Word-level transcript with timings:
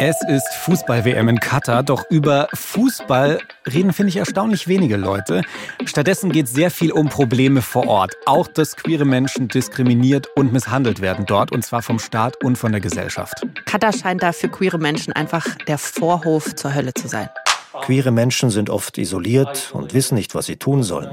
Es 0.00 0.16
ist 0.28 0.46
Fußball-WM 0.54 1.28
in 1.28 1.40
Katar, 1.40 1.82
doch 1.82 2.08
über 2.08 2.46
Fußball 2.54 3.40
reden, 3.66 3.92
finde 3.92 4.10
ich, 4.10 4.16
erstaunlich 4.18 4.68
wenige 4.68 4.96
Leute. 4.96 5.42
Stattdessen 5.86 6.30
geht 6.30 6.46
es 6.46 6.52
sehr 6.52 6.70
viel 6.70 6.92
um 6.92 7.08
Probleme 7.08 7.62
vor 7.62 7.88
Ort. 7.88 8.14
Auch, 8.24 8.46
dass 8.46 8.76
queere 8.76 9.04
Menschen 9.04 9.48
diskriminiert 9.48 10.28
und 10.36 10.52
misshandelt 10.52 11.00
werden 11.00 11.26
dort, 11.26 11.50
und 11.50 11.64
zwar 11.64 11.82
vom 11.82 11.98
Staat 11.98 12.44
und 12.44 12.56
von 12.56 12.70
der 12.70 12.80
Gesellschaft. 12.80 13.44
Katar 13.64 13.92
scheint 13.92 14.22
da 14.22 14.30
für 14.30 14.48
queere 14.48 14.78
Menschen 14.78 15.12
einfach 15.14 15.44
der 15.66 15.78
Vorhof 15.78 16.54
zur 16.54 16.76
Hölle 16.76 16.94
zu 16.94 17.08
sein. 17.08 17.28
Queere 17.80 18.12
Menschen 18.12 18.50
sind 18.50 18.70
oft 18.70 18.98
isoliert 18.98 19.70
und 19.72 19.94
wissen 19.94 20.14
nicht, 20.14 20.36
was 20.36 20.46
sie 20.46 20.56
tun 20.56 20.84
sollen. 20.84 21.10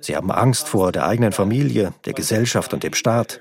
Sie 0.00 0.14
haben 0.14 0.30
Angst 0.30 0.68
vor 0.68 0.92
der 0.92 1.06
eigenen 1.06 1.32
Familie, 1.32 1.94
der 2.04 2.12
Gesellschaft 2.12 2.74
und 2.74 2.82
dem 2.82 2.92
Staat. 2.92 3.40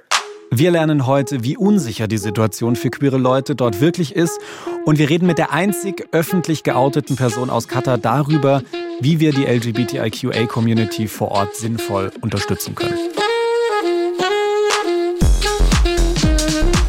Wir 0.52 0.72
lernen 0.72 1.06
heute, 1.06 1.44
wie 1.44 1.58
unsicher 1.58 2.08
die 2.08 2.18
Situation 2.18 2.76
für 2.76 2.90
queere 2.90 3.18
Leute 3.18 3.56
dort 3.56 3.82
wirklich 3.82 4.16
ist. 4.16 4.40
Und 4.86 5.00
wir 5.00 5.10
reden 5.10 5.26
mit 5.26 5.38
der 5.38 5.52
einzig 5.52 6.08
öffentlich 6.12 6.64
geouteten 6.64 7.16
Person 7.16 7.50
aus 7.50 7.68
Katar 7.68 7.98
darüber, 7.98 8.62
wie 9.00 9.20
wir 9.20 9.34
die 9.34 9.46
LGBTIQA-Community 9.46 11.08
vor 11.08 11.32
Ort 11.32 11.56
sinnvoll 11.56 12.12
unterstützen 12.22 12.76
können. 12.76 12.98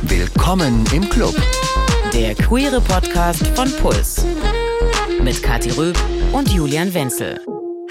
Willkommen 0.02 0.84
im 0.92 1.08
Club. 1.08 1.34
Der 2.12 2.34
queere 2.34 2.80
Podcast 2.80 3.46
von 3.48 3.70
Puls. 3.80 4.24
Mit 5.22 5.42
Kathi 5.42 5.70
Röb 5.70 5.98
und 6.32 6.52
Julian 6.52 6.94
Wenzel. 6.94 7.40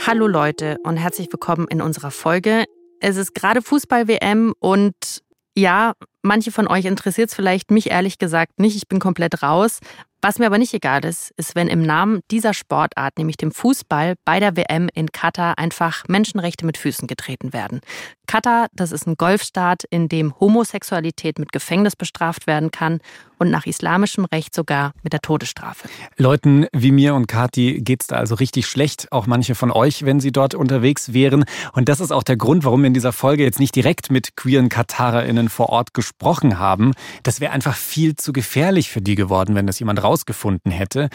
Hallo 0.06 0.28
Leute 0.28 0.78
und 0.84 0.98
herzlich 0.98 1.28
willkommen 1.32 1.68
in 1.70 1.82
unserer 1.82 2.12
Folge. 2.12 2.66
Es 3.00 3.18
ist 3.18 3.34
gerade 3.36 3.62
Fußball-WM 3.62 4.54
und 4.60 5.25
ja, 5.58 5.94
manche 6.22 6.52
von 6.52 6.68
euch 6.68 6.86
interessiert 6.86 7.30
es 7.30 7.36
vielleicht, 7.36 7.72
mich 7.72 7.90
ehrlich 7.92 8.18
gesagt 8.18 8.60
nicht. 8.60 8.76
Ich 8.76 8.88
bin 8.88 9.00
komplett 9.00 9.42
raus. 9.42 9.80
Was 10.22 10.40
mir 10.40 10.48
aber 10.48 10.58
nicht 10.58 10.74
egal 10.74 11.06
ist, 11.06 11.32
ist, 11.38 11.56
wenn 11.56 11.68
im 11.68 11.84
Namen 11.84 12.22
dieser 12.32 12.54
Sportart, 12.54 13.18
nämlich 13.18 13.38
dem 13.38 13.52
Fußball, 13.52 14.16
bei 14.26 14.40
der 14.40 14.58
WM 14.58 14.90
in 14.94 15.12
Katar 15.12 15.60
einfach 15.60 16.04
Menschenrechte 16.08 16.66
mit 16.66 16.78
Füßen 16.78 17.08
getreten 17.08 17.54
werden. 17.54 17.80
Katar, 18.26 18.68
das 18.74 18.92
ist 18.92 19.08
ein 19.08 19.16
Golfstaat, 19.16 19.84
in 19.90 20.10
dem 20.10 20.38
Homosexualität 20.40 21.40
mit 21.40 21.52
Gefängnis 21.52 21.96
bestraft 21.96 22.48
werden 22.48 22.72
kann 22.72 23.00
und 23.38 23.52
nach 23.52 23.66
islamischem 23.66 24.26
Recht 24.26 24.56
sogar 24.56 24.94
mit 25.04 25.14
der 25.14 25.20
Todesstrafe. 25.22 25.88
Leuten 26.18 26.68
wie 26.74 26.92
mir 26.92 27.14
und 27.14 27.28
Kati 27.28 27.82
geht 27.82 28.02
es 28.02 28.08
da 28.08 28.16
also 28.16 28.36
richtig 28.36 28.68
schlecht, 28.68 29.12
auch 29.12 29.28
manche 29.28 29.56
von 29.56 29.72
euch, 29.72 30.06
wenn 30.06 30.20
sie 30.20 30.32
dort 30.32 30.56
unterwegs 30.56 31.14
wären. 31.14 31.46
Und 31.74 31.90
das 31.90 32.00
ist 32.00 32.12
auch 32.12 32.24
der 32.24 32.38
Grund, 32.38 32.64
warum 32.64 32.82
wir 32.82 32.88
in 32.88 32.94
dieser 32.94 33.12
Folge 33.14 33.44
jetzt 33.44 33.60
nicht 33.60 33.76
direkt 33.76 34.10
mit 34.10 34.36
queeren 34.36 34.70
KatarerInnen 34.70 35.50
vor 35.50 35.70
Ort 35.70 35.94
gesprochen 35.94 36.58
haben. 36.58 36.94
Das 37.24 37.42
wäre 37.42 37.52
einfach 37.52 37.76
viel 37.76 38.16
zu 38.16 38.34
gefährlich 38.34 38.90
für 38.90 39.02
die 39.02 39.16
geworden, 39.16 39.56
wenn 39.56 39.68
das 39.68 39.80
jemand 39.80 40.02
raus 40.02 40.16
rausgefunden 40.16 40.72
hätte. 40.72 41.10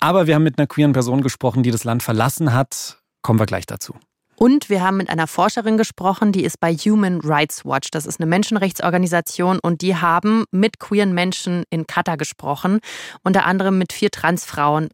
Aber 0.00 0.26
wir 0.26 0.34
haben 0.34 0.42
mit 0.42 0.58
einer 0.58 0.66
queeren 0.66 0.92
Person 0.92 1.22
gesprochen, 1.22 1.62
die 1.62 1.70
das 1.70 1.84
Land 1.84 2.02
verlassen 2.02 2.52
hat. 2.52 3.02
Kommen 3.22 3.38
wir 3.38 3.46
gleich 3.46 3.66
dazu. 3.66 3.94
Und 4.36 4.68
wir 4.68 4.82
haben 4.82 4.96
mit 4.96 5.10
einer 5.10 5.26
Forscherin 5.26 5.76
gesprochen, 5.76 6.32
die 6.32 6.44
ist 6.44 6.60
bei 6.60 6.74
Human 6.74 7.20
Rights 7.20 7.64
Watch. 7.64 7.90
Das 7.90 8.06
ist 8.06 8.20
eine 8.20 8.28
Menschenrechtsorganisation 8.28 9.58
und 9.60 9.82
die 9.82 9.96
haben 9.96 10.44
mit 10.50 10.78
queeren 10.78 11.14
Menschen 11.14 11.64
in 11.70 11.86
Katar 11.86 12.16
gesprochen, 12.16 12.80
unter 13.22 13.44
anderem 13.46 13.78
mit 13.78 13.92
vier 13.92 14.10
Transfrauen. 14.10 14.88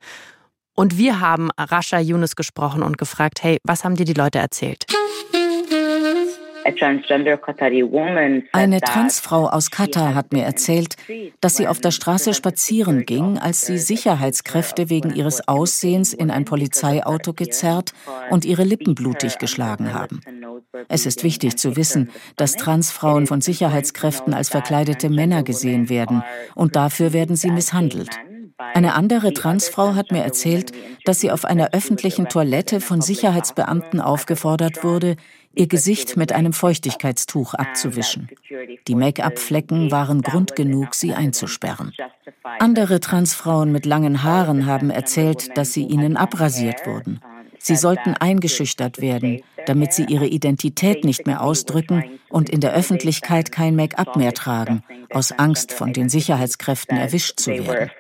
Und 0.74 0.96
wir 0.96 1.20
haben 1.20 1.50
Rasha 1.58 1.98
Yunus 1.98 2.36
gesprochen 2.36 2.83
und 2.83 2.98
gefragt, 2.98 3.42
hey, 3.42 3.58
was 3.64 3.84
haben 3.84 3.96
dir 3.96 4.05
die 4.05 4.14
Leute 4.14 4.38
erzählt? 4.38 4.86
Eine 8.53 8.80
Transfrau 8.80 9.48
aus 9.48 9.70
Katar 9.70 10.14
hat 10.14 10.33
mir 10.33 10.44
erzählt, 10.44 10.97
dass 11.41 11.56
sie 11.56 11.69
auf 11.69 11.80
der 11.80 11.91
Straße 11.91 12.34
spazieren 12.34 13.06
ging, 13.06 13.39
als 13.39 13.62
sie 13.62 13.78
Sicherheitskräfte 13.78 14.91
wegen 14.91 15.14
ihres 15.14 15.47
Aussehens 15.48 16.12
in 16.12 16.30
ein 16.30 16.44
Polizeiauto 16.44 17.33
gezerrt 17.33 17.92
und 18.30 18.44
ihre 18.44 18.64
Lippen 18.64 18.94
blutig 18.94 19.39
geschlagen 19.39 19.95
haben. 19.95 20.20
Es 20.89 21.07
ist 21.07 21.24
wichtig 21.24 21.57
zu 21.57 21.77
wissen, 21.77 22.11
dass 22.36 22.57
Transfrauen 22.57 23.27
von 23.27 23.40
Sicherheitskräften 23.40 24.35
als 24.35 24.48
verkleidete 24.48 25.08
Männer 25.08 25.42
gesehen 25.42 25.89
werden 25.89 26.23
und 26.55 26.77
dafür 26.77 27.12
werden 27.12 27.36
sie 27.36 27.51
misshandelt. 27.51 28.11
Eine 28.74 28.95
andere 28.95 29.33
Transfrau 29.33 29.95
hat 29.95 30.12
mir 30.12 30.23
erzählt, 30.23 30.73
dass 31.05 31.20
sie 31.20 31.30
auf 31.30 31.45
einer 31.46 31.70
öffentlichen 31.73 32.29
Toilette 32.29 32.80
von 32.80 33.01
Sicherheitsbeamten 33.01 34.01
aufgefordert 34.01 34.85
wurde, 34.85 35.17
ihr 35.55 35.66
Gesicht 35.66 36.16
mit 36.16 36.33
einem 36.33 36.52
Feuchtigkeitstuch 36.52 37.55
abzuwischen. 37.55 38.28
Die 38.86 38.94
Make-up-Flecken 38.94 39.90
waren 39.90 40.22
Grund 40.22 40.55
genug, 40.56 40.94
sie 40.94 41.12
einzusperren. 41.12 41.92
Andere 42.42 43.00
Transfrauen 43.00 43.72
mit 43.72 43.86
langen 43.86 44.22
Haaren 44.22 44.66
haben 44.66 44.90
erzählt, 44.90 45.56
dass 45.56 45.72
sie 45.72 45.84
ihnen 45.84 46.16
abrasiert 46.16 46.86
wurden. 46.86 47.20
Sie 47.58 47.77
sollten 47.77 48.14
eingeschüchtert 48.14 49.02
werden, 49.02 49.42
damit 49.66 49.92
sie 49.92 50.05
ihre 50.05 50.27
Identität 50.27 51.05
nicht 51.05 51.27
mehr 51.27 51.42
ausdrücken 51.42 52.18
und 52.30 52.48
in 52.48 52.61
der 52.61 52.72
Öffentlichkeit 52.72 53.52
kein 53.52 53.77
Make-up 53.77 54.17
mehr 54.17 54.32
tragen, 54.32 54.82
aus 55.11 55.32
Angst, 55.32 55.72
von 55.72 55.92
den 55.92 56.08
Sicherheitskräften 56.08 56.96
erwischt 56.96 57.38
zu 57.38 57.50
werden. 57.50 57.90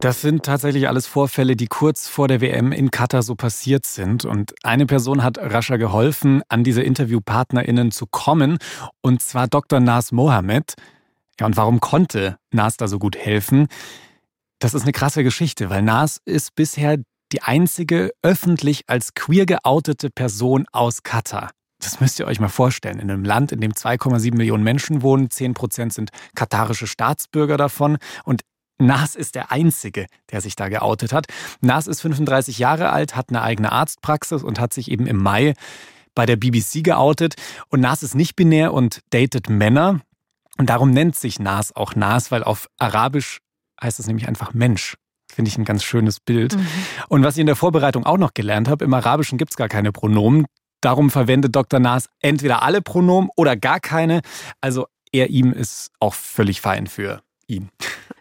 Das 0.00 0.20
sind 0.20 0.44
tatsächlich 0.44 0.88
alles 0.88 1.06
Vorfälle, 1.06 1.56
die 1.56 1.68
kurz 1.68 2.08
vor 2.08 2.28
der 2.28 2.40
WM 2.40 2.72
in 2.72 2.90
Katar 2.90 3.22
so 3.22 3.34
passiert 3.34 3.86
sind. 3.86 4.24
Und 4.24 4.54
eine 4.62 4.84
Person 4.84 5.22
hat 5.22 5.38
Rascha 5.38 5.76
geholfen, 5.76 6.42
an 6.48 6.64
diese 6.64 6.82
InterviewpartnerInnen 6.82 7.90
zu 7.92 8.06
kommen, 8.06 8.58
und 9.00 9.22
zwar 9.22 9.46
Dr. 9.46 9.80
Nas 9.80 10.12
Mohammed. 10.12 10.74
Ja, 11.38 11.46
und 11.46 11.56
warum 11.56 11.80
konnte 11.80 12.36
Nas 12.50 12.76
da 12.76 12.88
so 12.88 12.98
gut 12.98 13.16
helfen? 13.16 13.68
Das 14.58 14.74
ist 14.74 14.82
eine 14.82 14.92
krasse 14.92 15.22
Geschichte, 15.22 15.70
weil 15.70 15.82
Nas 15.82 16.20
ist 16.24 16.54
bisher 16.54 16.98
die 17.32 17.42
einzige 17.42 18.12
öffentlich 18.22 18.84
als 18.88 19.14
queer 19.14 19.46
geoutete 19.46 20.10
Person 20.10 20.66
aus 20.72 21.02
Katar. 21.02 21.50
Das 21.80 22.00
müsst 22.00 22.18
ihr 22.18 22.26
euch 22.26 22.40
mal 22.40 22.48
vorstellen. 22.48 22.98
In 22.98 23.10
einem 23.10 23.24
Land, 23.24 23.52
in 23.52 23.60
dem 23.60 23.72
2,7 23.72 24.34
Millionen 24.34 24.64
Menschen 24.64 25.02
wohnen, 25.02 25.30
10 25.30 25.54
Prozent 25.54 25.92
sind 25.92 26.10
katarische 26.34 26.86
Staatsbürger 26.86 27.56
davon 27.56 27.98
und 28.24 28.42
Nas 28.78 29.14
ist 29.14 29.34
der 29.34 29.50
Einzige, 29.52 30.06
der 30.30 30.40
sich 30.40 30.56
da 30.56 30.68
geoutet 30.68 31.12
hat. 31.12 31.26
Nas 31.60 31.86
ist 31.86 32.02
35 32.02 32.58
Jahre 32.58 32.90
alt, 32.90 33.16
hat 33.16 33.30
eine 33.30 33.42
eigene 33.42 33.72
Arztpraxis 33.72 34.42
und 34.42 34.60
hat 34.60 34.72
sich 34.72 34.90
eben 34.90 35.06
im 35.06 35.16
Mai 35.16 35.54
bei 36.14 36.26
der 36.26 36.36
BBC 36.36 36.82
geoutet. 36.82 37.34
Und 37.68 37.80
Nas 37.80 38.02
ist 38.02 38.14
nicht 38.14 38.36
binär 38.36 38.72
und 38.72 39.00
datet 39.10 39.48
Männer. 39.48 40.00
Und 40.58 40.70
darum 40.70 40.90
nennt 40.90 41.16
sich 41.16 41.38
Nas 41.38 41.74
auch 41.74 41.94
Nas, 41.94 42.30
weil 42.30 42.42
auf 42.42 42.68
Arabisch 42.78 43.38
heißt 43.82 44.00
es 44.00 44.06
nämlich 44.06 44.28
einfach 44.28 44.54
Mensch. 44.54 44.96
Finde 45.30 45.50
ich 45.50 45.58
ein 45.58 45.64
ganz 45.64 45.82
schönes 45.82 46.20
Bild. 46.20 46.56
Mhm. 46.56 46.66
Und 47.08 47.24
was 47.24 47.34
ich 47.36 47.40
in 47.40 47.46
der 47.46 47.56
Vorbereitung 47.56 48.06
auch 48.06 48.18
noch 48.18 48.32
gelernt 48.32 48.68
habe, 48.68 48.84
im 48.84 48.94
Arabischen 48.94 49.38
gibt 49.38 49.52
es 49.52 49.56
gar 49.56 49.68
keine 49.68 49.92
Pronomen. 49.92 50.46
Darum 50.80 51.10
verwendet 51.10 51.54
Dr. 51.54 51.80
Nas 51.80 52.08
entweder 52.20 52.62
alle 52.62 52.80
Pronomen 52.80 53.30
oder 53.36 53.56
gar 53.56 53.80
keine. 53.80 54.20
Also 54.60 54.86
er 55.12 55.30
ihm 55.30 55.52
ist 55.52 55.90
auch 56.00 56.14
völlig 56.14 56.60
fein 56.60 56.86
für 56.86 57.22
ihn. 57.48 57.70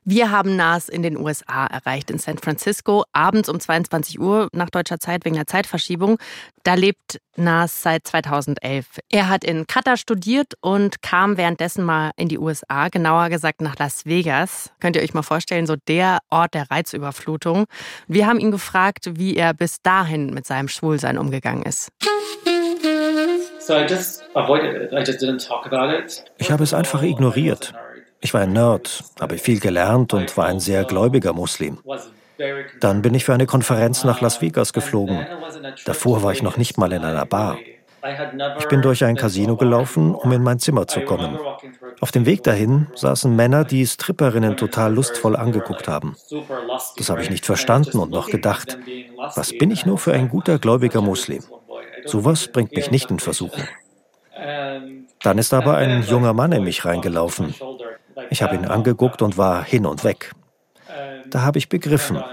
Wir 0.07 0.29
haben 0.29 0.55
Nas 0.55 0.87
in 0.87 1.01
den 1.01 1.17
USA 1.17 1.65
erreicht, 1.65 2.11
in 2.11 2.19
San 2.19 2.37
Francisco, 2.37 3.05
abends 3.11 3.49
um 3.49 3.59
22 3.59 4.19
Uhr 4.19 4.49
nach 4.53 4.69
deutscher 4.69 4.99
Zeit 4.99 5.25
wegen 5.25 5.35
der 5.35 5.47
Zeitverschiebung. 5.47 6.19
Da 6.63 6.75
lebt 6.75 7.19
Nas 7.35 7.81
seit 7.81 8.05
2011. 8.05 8.99
Er 9.09 9.29
hat 9.29 9.43
in 9.43 9.65
Katar 9.65 9.97
studiert 9.97 10.53
und 10.61 11.01
kam 11.01 11.37
währenddessen 11.37 11.83
mal 11.83 12.11
in 12.17 12.27
die 12.27 12.37
USA, 12.37 12.89
genauer 12.89 13.29
gesagt 13.29 13.61
nach 13.61 13.79
Las 13.79 14.05
Vegas. 14.05 14.71
Könnt 14.79 14.95
ihr 14.95 15.01
euch 15.01 15.15
mal 15.15 15.23
vorstellen, 15.23 15.65
so 15.65 15.75
der 15.87 16.19
Ort 16.29 16.53
der 16.53 16.69
Reizüberflutung. 16.69 17.65
Wir 18.07 18.27
haben 18.27 18.39
ihn 18.39 18.51
gefragt, 18.51 19.09
wie 19.15 19.35
er 19.35 19.55
bis 19.55 19.81
dahin 19.81 20.35
mit 20.35 20.45
seinem 20.45 20.67
Schwulsein 20.67 21.17
umgegangen 21.17 21.63
ist. 21.63 21.89
Ich 26.37 26.51
habe 26.51 26.63
es 26.63 26.73
einfach 26.75 27.01
ignoriert. 27.01 27.73
Ich 28.21 28.33
war 28.33 28.41
ein 28.41 28.53
Nerd, 28.53 29.03
habe 29.19 29.37
viel 29.37 29.59
gelernt 29.59 30.13
und 30.13 30.35
war 30.37 30.47
ein 30.47 30.59
sehr 30.59 30.83
gläubiger 30.83 31.33
Muslim. 31.33 31.79
Dann 32.79 33.01
bin 33.01 33.13
ich 33.13 33.25
für 33.25 33.33
eine 33.33 33.45
Konferenz 33.45 34.03
nach 34.03 34.21
Las 34.21 34.41
Vegas 34.41 34.73
geflogen. 34.73 35.25
Davor 35.85 36.23
war 36.23 36.31
ich 36.31 36.43
noch 36.43 36.57
nicht 36.57 36.77
mal 36.77 36.91
in 36.91 37.03
einer 37.03 37.25
Bar. 37.25 37.57
Ich 38.59 38.67
bin 38.67 38.81
durch 38.81 39.03
ein 39.03 39.15
Casino 39.15 39.55
gelaufen, 39.55 40.13
um 40.13 40.31
in 40.31 40.43
mein 40.43 40.59
Zimmer 40.59 40.87
zu 40.87 41.01
kommen. 41.01 41.39
Auf 42.01 42.11
dem 42.11 42.25
Weg 42.25 42.43
dahin 42.43 42.87
saßen 42.93 43.35
Männer, 43.35 43.63
die 43.63 43.85
Stripperinnen 43.85 44.57
total 44.57 44.93
lustvoll 44.93 45.35
angeguckt 45.35 45.87
haben. 45.87 46.15
Das 46.97 47.09
habe 47.09 47.21
ich 47.23 47.29
nicht 47.29 47.45
verstanden 47.45 47.97
und 47.97 48.11
noch 48.11 48.29
gedacht, 48.29 48.77
was 49.35 49.57
bin 49.57 49.71
ich 49.71 49.85
nur 49.85 49.97
für 49.97 50.13
ein 50.13 50.29
guter 50.29 50.59
gläubiger 50.59 51.01
Muslim? 51.01 51.43
Sowas 52.05 52.47
bringt 52.47 52.75
mich 52.75 52.91
nicht 52.91 53.09
in 53.09 53.19
Versuchung. 53.19 53.63
Dann 55.23 55.37
ist 55.37 55.53
aber 55.53 55.77
ein 55.77 56.03
junger 56.03 56.33
Mann 56.33 56.51
in 56.51 56.63
mich 56.63 56.85
reingelaufen. 56.85 57.55
Ich 58.29 58.41
habe 58.41 58.55
ihn 58.55 58.65
angeguckt 58.65 59.21
und 59.21 59.37
war 59.37 59.63
hin 59.63 59.85
und 59.85 60.03
weg. 60.03 60.31
Da 61.29 61.41
habe 61.41 61.57
ich 61.57 61.69
begriffen. 61.69 62.23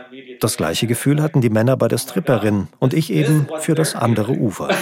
Das 0.40 0.56
gleiche 0.56 0.86
Gefühl 0.86 1.22
hatten 1.22 1.40
die 1.40 1.50
Männer 1.50 1.76
bei 1.76 1.88
der 1.88 1.98
Stripperin 1.98 2.68
und 2.78 2.94
ich 2.94 3.12
eben 3.12 3.48
für 3.58 3.74
das 3.74 3.94
andere 3.94 4.32
Ufer. 4.32 4.68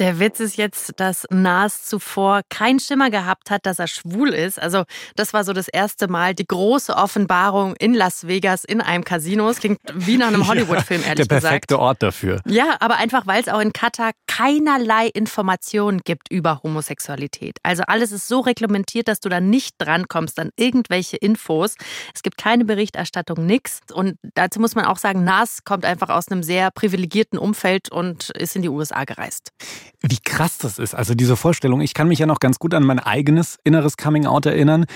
Der 0.00 0.18
Witz 0.18 0.40
ist 0.40 0.56
jetzt, 0.56 0.94
dass 0.96 1.24
Nas 1.30 1.84
zuvor 1.84 2.40
keinen 2.48 2.80
Schimmer 2.80 3.10
gehabt 3.10 3.50
hat, 3.50 3.64
dass 3.64 3.78
er 3.78 3.86
schwul 3.86 4.30
ist. 4.30 4.60
Also 4.60 4.82
das 5.14 5.32
war 5.32 5.44
so 5.44 5.52
das 5.52 5.68
erste 5.68 6.08
Mal 6.08 6.34
die 6.34 6.46
große 6.46 6.96
Offenbarung 6.96 7.76
in 7.76 7.94
Las 7.94 8.26
Vegas 8.26 8.64
in 8.64 8.80
einem 8.80 9.04
Casino. 9.04 9.48
Es 9.48 9.60
klingt 9.60 9.78
wie 9.94 10.16
nach 10.16 10.28
einem 10.28 10.48
Hollywood-Film, 10.48 11.02
ehrlich 11.02 11.28
gesagt. 11.28 11.30
Der 11.30 11.48
perfekte 11.48 11.74
gesagt. 11.74 11.82
Ort 11.82 12.02
dafür. 12.02 12.40
Ja, 12.44 12.76
aber 12.80 12.96
einfach, 12.96 13.28
weil 13.28 13.40
es 13.40 13.48
auch 13.48 13.60
in 13.60 13.72
Katar 13.72 14.10
keinerlei 14.26 15.06
Informationen 15.06 16.00
gibt 16.00 16.28
über 16.28 16.60
Homosexualität. 16.64 17.58
Also 17.62 17.84
alles 17.86 18.10
ist 18.10 18.26
so 18.26 18.40
reglementiert, 18.40 19.06
dass 19.06 19.20
du 19.20 19.28
da 19.28 19.40
nicht 19.40 19.76
drankommst 19.78 20.40
an 20.40 20.50
irgendwelche 20.56 21.18
Infos. 21.18 21.76
Es 22.12 22.24
gibt 22.24 22.36
keine 22.36 22.64
Berichterstattung, 22.64 23.46
nichts. 23.46 23.80
Und 23.92 24.16
dazu 24.34 24.58
muss 24.58 24.74
man 24.74 24.86
auch 24.86 24.98
sagen, 24.98 25.22
Nas 25.22 25.62
kommt 25.64 25.84
einfach 25.84 26.08
aus 26.08 26.28
einem 26.28 26.42
sehr 26.42 26.72
privilegierten 26.72 27.38
Umfeld 27.38 27.92
und 27.92 28.30
ist 28.30 28.56
in 28.56 28.62
die 28.62 28.68
USA 28.68 29.04
gereist. 29.04 29.52
Wie 30.00 30.18
krass 30.18 30.58
das 30.58 30.78
ist. 30.78 30.94
Also 30.94 31.14
diese 31.14 31.36
Vorstellung, 31.36 31.80
ich 31.80 31.94
kann 31.94 32.08
mich 32.08 32.18
ja 32.18 32.26
noch 32.26 32.40
ganz 32.40 32.58
gut 32.58 32.74
an 32.74 32.84
mein 32.84 32.98
eigenes 32.98 33.58
inneres 33.64 33.96
Coming-out 33.96 34.46
erinnern. 34.46 34.86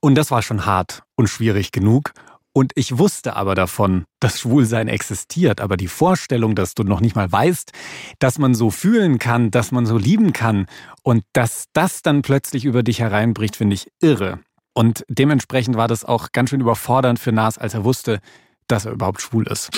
Und 0.00 0.16
das 0.16 0.30
war 0.30 0.42
schon 0.42 0.66
hart 0.66 1.02
und 1.16 1.28
schwierig 1.28 1.72
genug. 1.72 2.12
Und 2.52 2.72
ich 2.76 2.98
wusste 2.98 3.34
aber 3.34 3.56
davon, 3.56 4.04
dass 4.20 4.40
Schwulsein 4.40 4.86
existiert. 4.86 5.60
Aber 5.60 5.76
die 5.76 5.88
Vorstellung, 5.88 6.54
dass 6.54 6.74
du 6.74 6.84
noch 6.84 7.00
nicht 7.00 7.16
mal 7.16 7.30
weißt, 7.30 7.72
dass 8.20 8.38
man 8.38 8.54
so 8.54 8.70
fühlen 8.70 9.18
kann, 9.18 9.50
dass 9.50 9.72
man 9.72 9.86
so 9.86 9.98
lieben 9.98 10.32
kann 10.32 10.66
und 11.02 11.24
dass 11.32 11.64
das 11.72 12.02
dann 12.02 12.22
plötzlich 12.22 12.64
über 12.64 12.84
dich 12.84 13.00
hereinbricht, 13.00 13.56
finde 13.56 13.74
ich 13.74 13.90
irre. 14.00 14.38
Und 14.72 15.04
dementsprechend 15.08 15.76
war 15.76 15.88
das 15.88 16.04
auch 16.04 16.32
ganz 16.32 16.50
schön 16.50 16.60
überfordernd 16.60 17.18
für 17.18 17.32
Nas, 17.32 17.58
als 17.58 17.74
er 17.74 17.84
wusste, 17.84 18.20
dass 18.68 18.84
er 18.84 18.92
überhaupt 18.92 19.20
schwul 19.20 19.46
ist. 19.48 19.70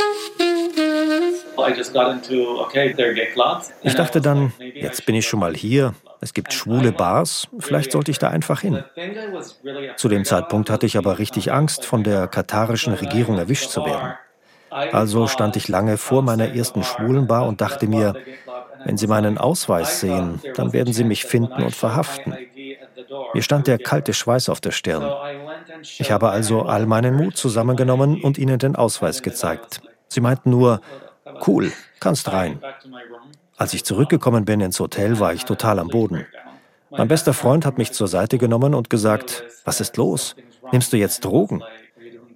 Ich 3.82 3.94
dachte 3.94 4.20
dann, 4.20 4.52
jetzt 4.74 5.06
bin 5.06 5.14
ich 5.14 5.26
schon 5.26 5.40
mal 5.40 5.54
hier, 5.54 5.94
es 6.20 6.34
gibt 6.34 6.52
schwule 6.52 6.92
Bars, 6.92 7.48
vielleicht 7.58 7.92
sollte 7.92 8.10
ich 8.10 8.18
da 8.18 8.28
einfach 8.28 8.60
hin. 8.60 8.84
Zu 9.96 10.08
dem 10.08 10.24
Zeitpunkt 10.24 10.70
hatte 10.70 10.86
ich 10.86 10.96
aber 10.96 11.18
richtig 11.18 11.52
Angst, 11.52 11.84
von 11.84 12.02
der 12.02 12.26
katarischen 12.28 12.94
Regierung 12.94 13.38
erwischt 13.38 13.70
zu 13.70 13.84
werden. 13.84 14.14
Also 14.70 15.26
stand 15.26 15.56
ich 15.56 15.68
lange 15.68 15.96
vor 15.96 16.22
meiner 16.22 16.54
ersten 16.54 16.82
schwulen 16.82 17.26
Bar 17.26 17.46
und 17.46 17.60
dachte 17.60 17.86
mir, 17.86 18.14
wenn 18.84 18.96
Sie 18.96 19.06
meinen 19.06 19.38
Ausweis 19.38 20.00
sehen, 20.00 20.40
dann 20.54 20.72
werden 20.72 20.92
Sie 20.92 21.04
mich 21.04 21.24
finden 21.24 21.62
und 21.62 21.74
verhaften. 21.74 22.36
Mir 23.34 23.42
stand 23.42 23.66
der 23.66 23.78
kalte 23.78 24.12
Schweiß 24.12 24.48
auf 24.48 24.60
der 24.60 24.70
Stirn. 24.70 25.10
Ich 25.82 26.10
habe 26.10 26.30
also 26.30 26.62
all 26.62 26.86
meinen 26.86 27.14
Mut 27.16 27.36
zusammengenommen 27.36 28.22
und 28.22 28.38
ihnen 28.38 28.58
den 28.58 28.76
Ausweis 28.76 29.22
gezeigt. 29.22 29.80
Sie 30.08 30.20
meinten 30.20 30.50
nur, 30.50 30.80
cool, 31.46 31.72
kannst 32.00 32.32
rein. 32.32 32.60
Als 33.56 33.74
ich 33.74 33.84
zurückgekommen 33.84 34.44
bin 34.44 34.60
ins 34.60 34.80
Hotel, 34.80 35.18
war 35.18 35.32
ich 35.32 35.44
total 35.44 35.78
am 35.78 35.88
Boden. 35.88 36.26
Mein 36.90 37.08
bester 37.08 37.34
Freund 37.34 37.66
hat 37.66 37.78
mich 37.78 37.92
zur 37.92 38.08
Seite 38.08 38.38
genommen 38.38 38.74
und 38.74 38.90
gesagt, 38.90 39.44
was 39.64 39.80
ist 39.80 39.96
los? 39.96 40.36
Nimmst 40.72 40.92
du 40.92 40.96
jetzt 40.96 41.24
Drogen? 41.24 41.62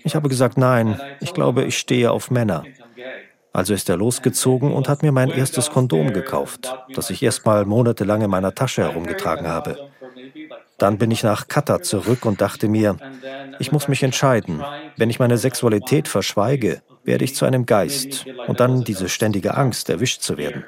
Ich 0.03 0.15
habe 0.15 0.29
gesagt, 0.29 0.57
nein, 0.57 1.01
ich 1.21 1.35
glaube, 1.35 1.65
ich 1.65 1.79
stehe 1.79 2.11
auf 2.11 2.31
Männer. 2.31 2.65
Also 3.53 3.75
ist 3.75 3.89
er 3.89 3.97
losgezogen 3.97 4.73
und 4.73 4.89
hat 4.89 5.03
mir 5.03 5.13
mein 5.13 5.31
erstes 5.31 5.71
Kondom 5.71 6.13
gekauft, 6.13 6.75
das 6.95 7.11
ich 7.11 7.23
erst 7.23 7.45
mal 7.47 7.65
monatelang 7.65 8.23
in 8.23 8.31
meiner 8.31 8.55
Tasche 8.55 8.83
herumgetragen 8.83 9.49
habe. 9.49 9.91
Dann 10.79 10.99
bin 10.99 11.11
ich 11.11 11.23
nach 11.23 11.49
Katar 11.49 11.83
zurück 11.83 12.25
und 12.25 12.41
dachte 12.41 12.69
mir, 12.69 12.97
ich 13.59 13.73
muss 13.73 13.89
mich 13.89 14.03
entscheiden. 14.03 14.63
Wenn 14.97 15.11
ich 15.11 15.19
meine 15.19 15.37
Sexualität 15.37 16.09
verschweige, 16.09 16.81
werde 17.05 17.25
ich 17.25 17.35
zu 17.35 17.45
einem 17.45 17.67
Geist 17.67 18.27
und 18.47 18.61
dann 18.61 18.85
diese 18.85 19.09
ständige 19.09 19.57
Angst, 19.57 19.89
erwischt 19.91 20.23
zu 20.23 20.37
werden. 20.37 20.65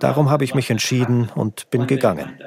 Darum 0.00 0.30
habe 0.30 0.44
ich 0.44 0.54
mich 0.54 0.70
entschieden 0.70 1.30
und 1.34 1.70
bin 1.70 1.86
gegangen. 1.86 2.38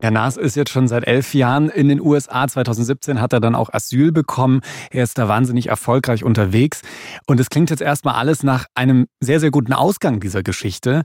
Herr 0.00 0.10
Naas 0.12 0.36
ist 0.36 0.54
jetzt 0.54 0.70
schon 0.70 0.86
seit 0.86 1.06
elf 1.06 1.34
Jahren 1.34 1.68
in 1.68 1.88
den 1.88 2.00
USA. 2.00 2.46
2017 2.46 3.20
hat 3.20 3.32
er 3.32 3.40
dann 3.40 3.56
auch 3.56 3.72
Asyl 3.72 4.12
bekommen. 4.12 4.60
Er 4.90 5.02
ist 5.02 5.18
da 5.18 5.26
wahnsinnig 5.26 5.68
erfolgreich 5.68 6.22
unterwegs. 6.22 6.82
Und 7.26 7.40
es 7.40 7.50
klingt 7.50 7.70
jetzt 7.70 7.82
erstmal 7.82 8.14
alles 8.14 8.42
nach 8.44 8.66
einem 8.74 9.06
sehr, 9.20 9.40
sehr 9.40 9.50
guten 9.50 9.72
Ausgang 9.72 10.20
dieser 10.20 10.42
Geschichte. 10.42 11.02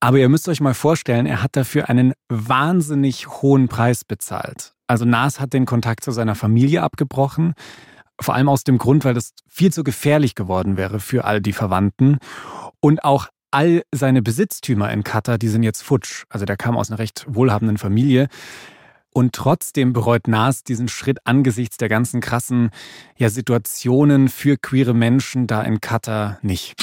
Aber 0.00 0.18
ihr 0.18 0.28
müsst 0.28 0.48
euch 0.48 0.60
mal 0.60 0.74
vorstellen, 0.74 1.26
er 1.26 1.42
hat 1.42 1.56
dafür 1.56 1.88
einen 1.88 2.12
wahnsinnig 2.28 3.28
hohen 3.28 3.68
Preis 3.68 4.04
bezahlt. 4.04 4.74
Also 4.88 5.04
Naas 5.04 5.38
hat 5.38 5.52
den 5.52 5.66
Kontakt 5.66 6.02
zu 6.02 6.10
seiner 6.10 6.34
Familie 6.34 6.82
abgebrochen. 6.82 7.54
Vor 8.20 8.34
allem 8.34 8.48
aus 8.48 8.64
dem 8.64 8.78
Grund, 8.78 9.04
weil 9.04 9.14
das 9.14 9.32
viel 9.46 9.72
zu 9.72 9.84
gefährlich 9.84 10.34
geworden 10.34 10.76
wäre 10.76 10.98
für 10.98 11.24
all 11.24 11.40
die 11.40 11.52
Verwandten. 11.52 12.18
Und 12.80 13.04
auch 13.04 13.28
all 13.50 13.82
seine 13.92 14.22
Besitztümer 14.22 14.90
in 14.90 15.04
Katar, 15.04 15.38
die 15.38 15.48
sind 15.48 15.62
jetzt 15.62 15.82
futsch. 15.82 16.24
Also 16.30 16.46
der 16.46 16.56
kam 16.56 16.76
aus 16.76 16.90
einer 16.90 16.98
recht 16.98 17.26
wohlhabenden 17.28 17.78
Familie. 17.78 18.28
Und 19.12 19.34
trotzdem 19.34 19.92
bereut 19.92 20.26
Nas 20.26 20.64
diesen 20.64 20.88
Schritt 20.88 21.18
angesichts 21.24 21.76
der 21.76 21.88
ganzen 21.88 22.20
krassen 22.20 22.70
ja, 23.16 23.28
Situationen 23.28 24.28
für 24.28 24.56
queere 24.56 24.94
Menschen 24.94 25.46
da 25.46 25.62
in 25.62 25.80
Katar 25.80 26.38
nicht. 26.42 26.82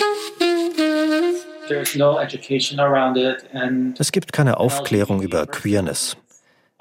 Es 3.97 4.11
gibt 4.11 4.33
keine 4.33 4.57
Aufklärung 4.57 5.21
über 5.21 5.47
Queerness. 5.47 6.17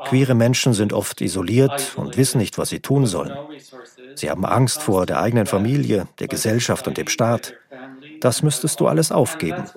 Queere 0.03 0.35
Menschen 0.35 0.75
sind 0.75 0.93
oft 0.93 1.21
isoliert 1.21 1.93
und 1.97 2.17
wissen 2.17 2.39
nicht, 2.39 2.59
was 2.59 2.69
sie 2.71 2.81
tun 2.81 3.07
sollen. 3.07 3.39
Sie 4.17 4.31
haben 4.31 4.45
Angst 4.45 4.83
vor 4.83 5.07
der 5.07 5.21
eigenen 5.21 5.47
Familie, 5.47 6.07
der 6.19 6.29
Gesellschaft 6.29 6.87
und 6.87 6.97
dem 6.97 7.09
Staat. 7.09 7.55
Das 8.21 8.43
müsstest 8.43 8.81
du 8.81 8.87
alles 8.87 9.13
aufgeben. 9.13 9.71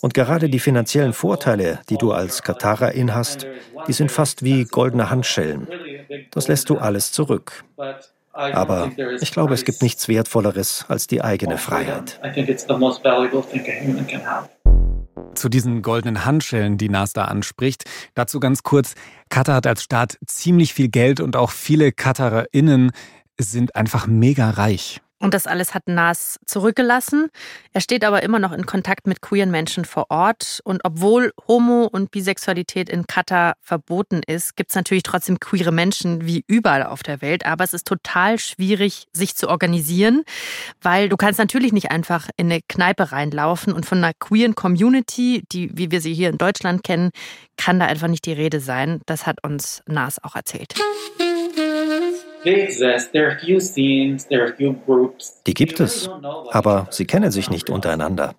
Und 0.00 0.14
gerade 0.14 0.48
die 0.48 0.58
finanziellen 0.58 1.12
Vorteile, 1.12 1.80
die 1.88 1.98
du 1.98 2.12
als 2.12 2.42
Katarerin 2.42 3.14
hast, 3.14 3.46
die 3.86 3.92
sind 3.92 4.10
fast 4.10 4.42
wie 4.42 4.64
goldene 4.64 5.10
Handschellen. 5.10 5.68
Das 6.30 6.48
lässt 6.48 6.70
du 6.70 6.78
alles 6.78 7.12
zurück. 7.12 7.64
Aber 8.32 8.92
ich 9.20 9.32
glaube, 9.32 9.54
es 9.54 9.64
gibt 9.64 9.82
nichts 9.82 10.08
Wertvolleres 10.08 10.86
als 10.88 11.06
die 11.06 11.22
eigene 11.22 11.58
Freiheit. 11.58 12.20
Zu 15.34 15.48
diesen 15.48 15.82
goldenen 15.82 16.24
Handschellen, 16.24 16.76
die 16.76 16.88
Nas 16.88 17.12
da 17.12 17.26
anspricht, 17.26 17.84
dazu 18.14 18.40
ganz 18.40 18.62
kurz, 18.62 18.94
Katar 19.28 19.56
hat 19.56 19.66
als 19.66 19.82
Staat 19.82 20.18
ziemlich 20.26 20.74
viel 20.74 20.88
Geld 20.88 21.20
und 21.20 21.36
auch 21.36 21.50
viele 21.50 21.92
KatarerInnen 21.92 22.92
sind 23.38 23.76
einfach 23.76 24.06
mega 24.06 24.50
reich. 24.50 25.00
Und 25.20 25.34
das 25.34 25.46
alles 25.46 25.74
hat 25.74 25.86
Nas 25.86 26.40
zurückgelassen. 26.46 27.28
Er 27.74 27.82
steht 27.82 28.04
aber 28.04 28.22
immer 28.22 28.38
noch 28.38 28.52
in 28.52 28.64
Kontakt 28.64 29.06
mit 29.06 29.20
queeren 29.20 29.50
Menschen 29.50 29.84
vor 29.84 30.06
Ort. 30.08 30.60
Und 30.64 30.80
obwohl 30.82 31.32
Homo- 31.46 31.86
und 31.86 32.10
Bisexualität 32.10 32.88
in 32.88 33.06
Katar 33.06 33.54
verboten 33.60 34.22
ist, 34.26 34.56
gibt 34.56 34.70
es 34.70 34.76
natürlich 34.76 35.02
trotzdem 35.02 35.38
queere 35.38 35.72
Menschen 35.72 36.26
wie 36.26 36.42
überall 36.46 36.84
auf 36.84 37.02
der 37.02 37.20
Welt. 37.20 37.44
Aber 37.44 37.62
es 37.64 37.74
ist 37.74 37.86
total 37.86 38.38
schwierig, 38.38 39.08
sich 39.12 39.36
zu 39.36 39.50
organisieren, 39.50 40.24
weil 40.80 41.10
du 41.10 41.18
kannst 41.18 41.38
natürlich 41.38 41.74
nicht 41.74 41.90
einfach 41.90 42.30
in 42.38 42.50
eine 42.50 42.62
Kneipe 42.66 43.12
reinlaufen 43.12 43.74
und 43.74 43.84
von 43.84 43.98
einer 43.98 44.14
queeren 44.14 44.54
Community, 44.54 45.44
die, 45.52 45.70
wie 45.76 45.90
wir 45.90 46.00
sie 46.00 46.14
hier 46.14 46.30
in 46.30 46.38
Deutschland 46.38 46.82
kennen, 46.82 47.10
kann 47.58 47.78
da 47.78 47.84
einfach 47.84 48.08
nicht 48.08 48.24
die 48.24 48.32
Rede 48.32 48.60
sein. 48.60 49.02
Das 49.04 49.26
hat 49.26 49.44
uns 49.44 49.82
Nas 49.86 50.22
auch 50.22 50.34
erzählt. 50.34 50.74
Die 55.46 55.54
gibt 55.54 55.80
es, 55.80 56.10
aber 56.50 56.86
sie 56.90 57.04
kennen 57.04 57.30
sich 57.30 57.50
nicht 57.50 57.70
untereinander. 57.70 58.34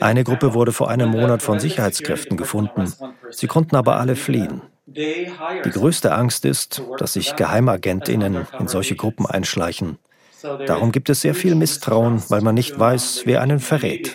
Eine 0.00 0.24
Gruppe 0.24 0.54
wurde 0.54 0.72
vor 0.72 0.90
einem 0.90 1.10
Monat 1.10 1.42
von 1.42 1.60
Sicherheitskräften 1.60 2.36
gefunden. 2.36 2.92
Sie 3.30 3.46
konnten 3.46 3.76
aber 3.76 3.96
alle 3.96 4.16
fliehen. 4.16 4.62
Die 4.86 5.70
größte 5.70 6.12
Angst 6.12 6.44
ist, 6.44 6.82
dass 6.98 7.14
sich 7.14 7.36
Geheimagentinnen 7.36 8.46
in 8.58 8.68
solche 8.68 8.96
Gruppen 8.96 9.26
einschleichen. 9.26 9.98
Darum 10.66 10.92
gibt 10.92 11.08
es 11.08 11.22
sehr 11.22 11.34
viel 11.34 11.54
Misstrauen, 11.54 12.22
weil 12.28 12.42
man 12.42 12.54
nicht 12.54 12.78
weiß, 12.78 13.22
wer 13.24 13.40
einen 13.40 13.60
verrät. 13.60 14.14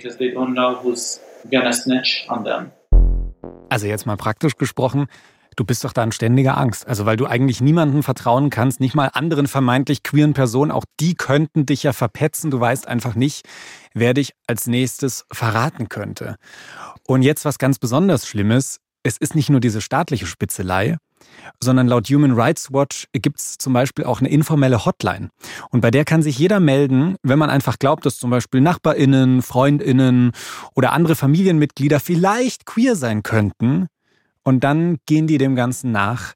Also 3.70 3.88
jetzt 3.88 4.06
mal 4.06 4.18
praktisch 4.18 4.58
gesprochen, 4.58 5.08
du 5.56 5.66
bist 5.66 5.84
doch 5.84 5.94
da 5.94 6.04
in 6.04 6.12
ständiger 6.12 6.58
Angst. 6.58 6.88
Also 6.88 7.06
weil 7.06 7.18
du 7.18 7.26
eigentlich 7.26 7.62
niemandem 7.62 8.04
vertrauen 8.04 8.50
kannst, 8.50 8.80
nicht 8.80 8.96
mal 8.96 9.10
anderen 9.14 9.48
vermeintlich 9.48 10.04
queeren 10.04 10.34
Personen, 10.34 10.72
auch 10.72 10.86
die 11.00 11.16
könnten 11.16 11.66
dich 11.66 11.84
ja 11.84 11.94
verpetzen. 11.94 12.52
Du 12.52 12.60
weißt 12.60 12.88
einfach 12.88 13.16
nicht, 13.16 13.46
wer 13.94 14.14
dich 14.14 14.34
als 14.48 14.68
nächstes 14.68 15.26
verraten 15.32 15.90
könnte. 15.90 16.36
Und 17.08 17.22
jetzt 17.22 17.46
was 17.46 17.58
ganz 17.58 17.80
besonders 17.80 18.28
Schlimmes. 18.28 18.80
Es 19.02 19.18
ist 19.18 19.34
nicht 19.34 19.50
nur 19.50 19.62
diese 19.62 19.80
staatliche 19.80 20.26
Spitzelei, 20.26 20.98
sondern 21.62 21.88
laut 21.88 22.08
Human 22.08 22.32
Rights 22.32 22.72
Watch 22.72 23.08
gibt 23.14 23.40
es 23.40 23.58
zum 23.58 23.74
Beispiel 23.74 24.06
auch 24.06 24.20
eine 24.20 24.30
informelle 24.30 24.86
Hotline. 24.86 25.30
Und 25.70 25.82
bei 25.82 25.92
der 25.92 26.06
kann 26.06 26.22
sich 26.22 26.38
jeder 26.38 26.60
melden, 26.60 27.16
wenn 27.24 27.40
man 27.40 27.50
einfach 27.50 27.80
glaubt, 27.80 28.06
dass 28.06 28.18
zum 28.18 28.30
Beispiel 28.30 28.62
Nachbarinnen, 28.62 29.42
Freundinnen 29.42 30.32
oder 30.76 30.92
andere 30.94 31.16
Familienmitglieder 31.16 32.00
vielleicht 32.00 32.66
queer 32.66 32.96
sein 32.96 33.24
könnten. 33.24 33.88
Und 34.44 34.64
dann 34.64 34.98
gehen 35.06 35.28
die 35.28 35.38
dem 35.38 35.56
Ganzen 35.56 35.92
nach. 35.92 36.34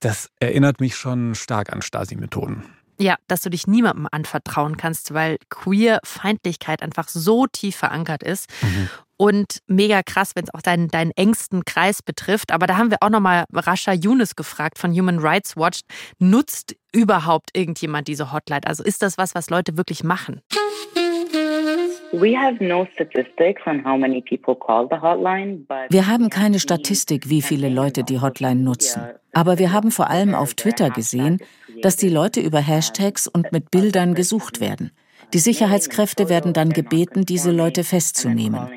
Das 0.00 0.28
erinnert 0.40 0.80
mich 0.80 0.96
schon 0.96 1.34
stark 1.34 1.72
an 1.72 1.82
Stasi-Methoden. 1.82 2.64
Ja, 2.98 3.16
dass 3.26 3.42
du 3.42 3.50
dich 3.50 3.66
niemandem 3.66 4.06
anvertrauen 4.10 4.76
kannst, 4.76 5.14
weil 5.14 5.38
Queer-Feindlichkeit 5.48 6.82
einfach 6.82 7.08
so 7.08 7.46
tief 7.46 7.76
verankert 7.76 8.22
ist. 8.22 8.48
Mhm. 8.62 8.88
Und 9.16 9.58
mega 9.66 10.02
krass, 10.02 10.32
wenn 10.34 10.44
es 10.44 10.54
auch 10.54 10.62
deinen, 10.62 10.88
deinen 10.88 11.12
engsten 11.12 11.64
Kreis 11.64 12.02
betrifft. 12.02 12.50
Aber 12.50 12.66
da 12.66 12.76
haben 12.76 12.90
wir 12.90 12.98
auch 13.00 13.10
nochmal 13.10 13.44
Rasha 13.52 13.92
Younes 13.92 14.36
gefragt 14.36 14.78
von 14.78 14.92
Human 14.92 15.20
Rights 15.20 15.56
Watch. 15.56 15.80
Nutzt 16.18 16.74
überhaupt 16.92 17.50
irgendjemand 17.56 18.08
diese 18.08 18.32
Hotline? 18.32 18.66
Also 18.66 18.82
ist 18.82 19.02
das 19.02 19.18
was, 19.18 19.34
was 19.34 19.48
Leute 19.48 19.76
wirklich 19.76 20.04
machen? 20.04 20.40
Wir 25.88 26.06
haben 26.06 26.28
keine 26.30 26.58
Statistik, 26.58 27.30
wie 27.30 27.40
viele 27.42 27.68
Leute 27.70 28.04
die 28.04 28.20
Hotline 28.20 28.60
nutzen. 28.60 29.02
Aber 29.32 29.58
wir 29.58 29.72
haben 29.72 29.90
vor 29.90 30.10
allem 30.10 30.34
auf 30.34 30.52
Twitter 30.54 30.90
gesehen, 30.90 31.38
dass 31.80 31.96
die 31.96 32.10
Leute 32.10 32.40
über 32.40 32.58
Hashtags 32.58 33.26
und 33.26 33.50
mit 33.50 33.70
Bildern 33.70 34.14
gesucht 34.14 34.60
werden. 34.60 34.90
Die 35.32 35.38
Sicherheitskräfte 35.38 36.28
werden 36.28 36.52
dann 36.52 36.70
gebeten, 36.70 37.24
diese 37.24 37.50
Leute 37.50 37.84
festzunehmen. 37.84 38.68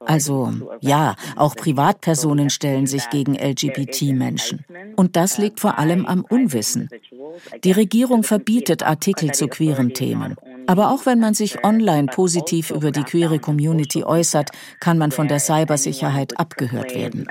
Also 0.00 0.52
ja, 0.80 1.14
auch 1.36 1.54
Privatpersonen 1.54 2.50
stellen 2.50 2.88
sich 2.88 3.08
gegen 3.10 3.34
LGBT-Menschen. 3.34 4.64
Und 4.96 5.14
das 5.14 5.38
liegt 5.38 5.60
vor 5.60 5.78
allem 5.78 6.04
am 6.06 6.24
Unwissen. 6.28 6.88
Die 7.62 7.72
Regierung 7.72 8.24
verbietet 8.24 8.82
Artikel 8.82 9.32
zu 9.32 9.46
queeren 9.46 9.94
Themen. 9.94 10.36
Aber 10.66 10.90
auch 10.90 11.06
wenn 11.06 11.18
man 11.18 11.34
sich 11.34 11.64
online 11.64 12.06
positiv 12.06 12.70
über 12.70 12.92
die 12.92 13.02
queere 13.02 13.38
Community 13.38 14.04
äußert, 14.04 14.50
kann 14.80 14.98
man 14.98 15.10
von 15.10 15.28
der 15.28 15.38
Cybersicherheit 15.38 16.38
abgehört 16.38 16.94
werden. 16.94 17.26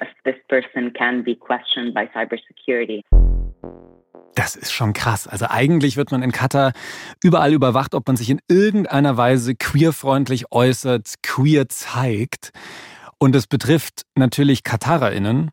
Das 4.36 4.56
ist 4.56 4.72
schon 4.72 4.94
krass. 4.94 5.28
Also 5.28 5.48
eigentlich 5.50 5.98
wird 5.98 6.12
man 6.12 6.24
in 6.24 6.32
Katar 6.32 6.72
überall 7.24 7.54
überwacht, 7.54 7.96
ob 7.96 8.08
man 8.08 8.16
sich 8.16 8.30
in 8.30 8.40
irgendeiner 8.48 9.18
Weise 9.18 9.56
queerfreundlich 9.56 10.52
äußert, 10.52 11.16
queer 11.22 11.68
zeigt. 11.68 12.52
Und 13.18 13.36
es 13.36 13.48
betrifft 13.48 14.04
natürlich 14.16 14.64
KatarerInnen, 14.64 15.52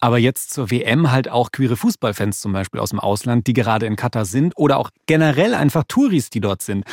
aber 0.00 0.18
jetzt 0.18 0.52
zur 0.52 0.70
WM 0.70 1.10
halt 1.10 1.28
auch 1.28 1.50
queere 1.52 1.76
Fußballfans 1.76 2.40
zum 2.40 2.52
Beispiel 2.52 2.80
aus 2.80 2.90
dem 2.90 3.00
Ausland, 3.00 3.46
die 3.46 3.52
gerade 3.52 3.86
in 3.86 3.96
Katar 3.96 4.24
sind 4.24 4.52
oder 4.56 4.78
auch 4.78 4.90
generell 5.06 5.54
einfach 5.54 5.84
Touris, 5.88 6.30
die 6.30 6.40
dort 6.40 6.62
sind. 6.62 6.84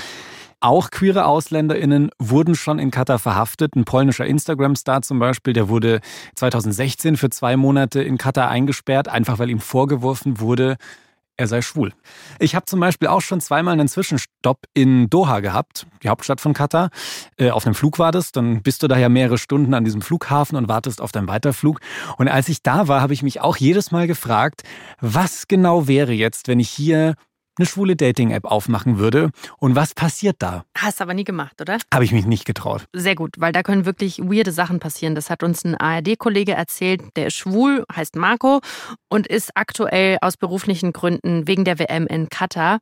Auch 0.60 0.92
queere 0.92 1.26
AusländerInnen 1.26 2.10
wurden 2.20 2.56
schon 2.56 2.80
in 2.80 2.90
Katar 2.90 3.20
verhaftet. 3.20 3.76
Ein 3.76 3.84
polnischer 3.84 4.26
Instagram-Star 4.26 5.02
zum 5.02 5.20
Beispiel, 5.20 5.52
der 5.52 5.68
wurde 5.68 6.00
2016 6.36 7.18
für 7.18 7.30
zwei 7.30 7.58
Monate 7.58 8.02
in 8.02 8.18
Katar 8.18 8.48
eingesperrt, 8.48 9.10
einfach 9.10 9.40
weil 9.40 9.50
ihm 9.50 9.60
vorgeworfen 9.60 10.40
wurde, 10.40 10.78
er 11.36 11.48
sei 11.48 11.62
schwul. 11.62 11.94
Ich 12.40 12.54
habe 12.56 12.66
zum 12.66 12.80
Beispiel 12.80 13.08
auch 13.08 13.22
schon 13.22 13.42
zweimal 13.42 13.74
einen 13.74 13.88
Zwischenstopp 13.88 14.66
in 14.74 15.10
Doha 15.10 15.40
gehabt, 15.40 15.88
die 16.04 16.10
Hauptstadt 16.10 16.40
von 16.40 16.54
Katar. 16.54 16.90
Äh, 17.38 17.50
auf 17.50 17.66
einem 17.66 17.76
Flug 17.76 17.98
war 17.98 18.12
das, 18.12 18.32
dann 18.32 18.62
bist 18.62 18.84
du 18.84 18.88
da 18.88 18.98
ja 18.98 19.10
mehrere 19.10 19.38
Stunden 19.38 19.74
an 19.74 19.84
diesem 19.84 20.02
Flughafen 20.02 20.58
und 20.58 20.68
wartest 20.68 21.02
auf 21.02 21.12
deinen 21.12 21.28
Weiterflug. 21.28 21.80
Und 22.18 22.28
als 22.28 22.50
ich 22.50 22.62
da 22.62 22.88
war, 22.88 23.02
habe 23.02 23.14
ich 23.14 23.24
mich 23.24 23.42
auch 23.42 23.58
jedes 23.58 23.92
Mal 23.92 24.06
gefragt, 24.06 24.62
was 25.02 25.48
genau 25.48 25.88
wäre 25.88 26.14
jetzt, 26.14 26.48
wenn 26.48 26.60
ich 26.60 26.70
hier 26.70 27.16
eine 27.58 27.66
schwule 27.66 27.96
Dating-App 27.96 28.46
aufmachen 28.46 28.98
würde. 28.98 29.30
Und 29.58 29.76
was 29.76 29.94
passiert 29.94 30.38
da? 30.40 30.66
Hast 30.78 31.02
aber 31.02 31.14
nie 31.14 31.24
gemacht, 31.24 31.62
oder? 31.62 31.78
Habe 31.94 32.04
ich 32.04 32.12
mich 32.12 32.26
nicht 32.26 32.46
getraut. 32.46 32.86
Sehr 32.94 33.16
gut, 33.16 33.36
weil 33.38 33.52
da 33.52 33.64
können 33.64 33.86
wirklich 33.86 34.20
weirde 34.20 34.52
Sachen 34.52 34.80
passieren. 34.80 35.16
Das 35.16 35.30
hat 35.30 35.44
uns 35.44 35.64
ein 35.64 35.76
ARD-Kollege 35.76 36.54
erzählt. 36.54 37.02
Der 37.16 37.28
ist 37.28 37.36
schwul, 37.36 37.84
heißt 37.94 38.16
Marco 38.16 38.62
und 39.10 39.28
ist 39.28 39.52
aktuell 39.56 40.18
aus 40.22 40.38
beruflichen 40.38 40.94
Gründen 40.94 41.48
wegen 41.48 41.66
der 41.66 41.80
WM 41.80 42.08
in 42.08 42.30
Katar. 42.30 42.80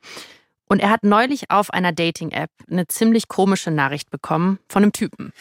Und 0.71 0.79
er 0.79 0.89
hat 0.89 1.03
neulich 1.03 1.51
auf 1.51 1.73
einer 1.73 1.91
Dating-App 1.91 2.49
eine 2.69 2.87
ziemlich 2.87 3.27
komische 3.27 3.71
Nachricht 3.71 4.09
bekommen 4.09 4.57
von 4.69 4.83
einem 4.83 4.93
Typen. 4.93 5.33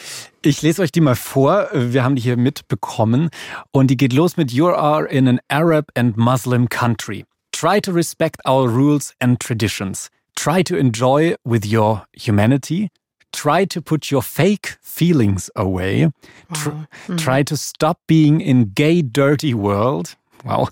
Ich 0.42 0.60
lese 0.60 0.82
euch 0.82 0.90
die 0.90 1.00
mal 1.00 1.14
vor. 1.14 1.68
Wir 1.72 2.02
haben 2.02 2.16
die 2.16 2.22
hier 2.22 2.36
mitbekommen. 2.36 3.30
Und 3.70 3.92
die 3.92 3.96
geht 3.96 4.12
los 4.12 4.36
mit 4.36 4.50
You 4.50 4.70
are 4.70 5.06
in 5.06 5.28
an 5.28 5.38
Arab 5.46 5.92
and 5.94 6.16
Muslim 6.16 6.68
country. 6.68 7.26
Try 7.60 7.78
to 7.80 7.92
respect 7.92 8.40
our 8.46 8.66
rules 8.68 9.12
and 9.20 9.38
traditions. 9.38 10.08
Try 10.34 10.62
to 10.62 10.78
enjoy 10.78 11.34
with 11.44 11.66
your 11.66 12.06
humanity. 12.14 12.88
Try 13.34 13.66
to 13.66 13.82
put 13.82 14.10
your 14.10 14.22
fake 14.22 14.78
feelings 14.80 15.50
away. 15.54 16.08
Tr 16.54 16.70
mm. 16.70 17.18
Try 17.18 17.42
to 17.42 17.58
stop 17.58 17.98
being 18.06 18.40
in 18.40 18.70
gay, 18.72 19.02
dirty 19.02 19.52
world. 19.52 20.16
Well, 20.42 20.70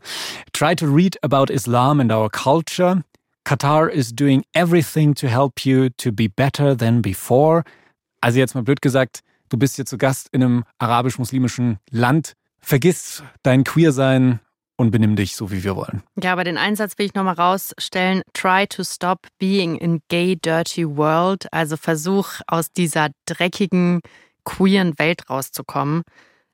try 0.54 0.74
to 0.76 0.86
read 0.86 1.18
about 1.22 1.50
Islam 1.50 2.00
and 2.00 2.10
our 2.10 2.30
culture. 2.30 3.04
Qatar 3.44 3.90
is 3.92 4.10
doing 4.10 4.46
everything 4.54 5.12
to 5.16 5.28
help 5.28 5.66
you 5.66 5.90
to 5.90 6.10
be 6.10 6.26
better 6.26 6.74
than 6.74 7.02
before. 7.02 7.64
Also 8.22 8.38
jetzt 8.38 8.54
mal 8.54 8.64
blöd 8.64 8.80
gesagt, 8.80 9.20
du 9.50 9.58
bist 9.58 9.76
hier 9.76 9.84
zu 9.84 9.98
Gast 9.98 10.30
in 10.32 10.42
einem 10.42 10.64
arabisch-muslimischen 10.78 11.80
Land. 11.90 12.32
Vergiss 12.60 13.22
dein 13.42 13.64
Queersein, 13.64 14.40
und 14.78 14.92
benimm 14.92 15.16
dich 15.16 15.36
so, 15.36 15.50
wie 15.50 15.64
wir 15.64 15.76
wollen. 15.76 16.02
Ja, 16.22 16.32
aber 16.32 16.44
den 16.44 16.56
Einsatz 16.56 16.96
will 16.98 17.06
ich 17.06 17.14
nochmal 17.14 17.34
rausstellen. 17.34 18.22
Try 18.32 18.66
to 18.68 18.84
stop 18.84 19.26
being 19.38 19.76
in 19.76 20.00
gay, 20.08 20.36
dirty 20.36 20.86
world. 20.86 21.52
Also 21.52 21.76
versuch 21.76 22.40
aus 22.46 22.72
dieser 22.72 23.08
dreckigen, 23.26 24.00
queeren 24.44 24.98
Welt 24.98 25.28
rauszukommen. 25.28 26.04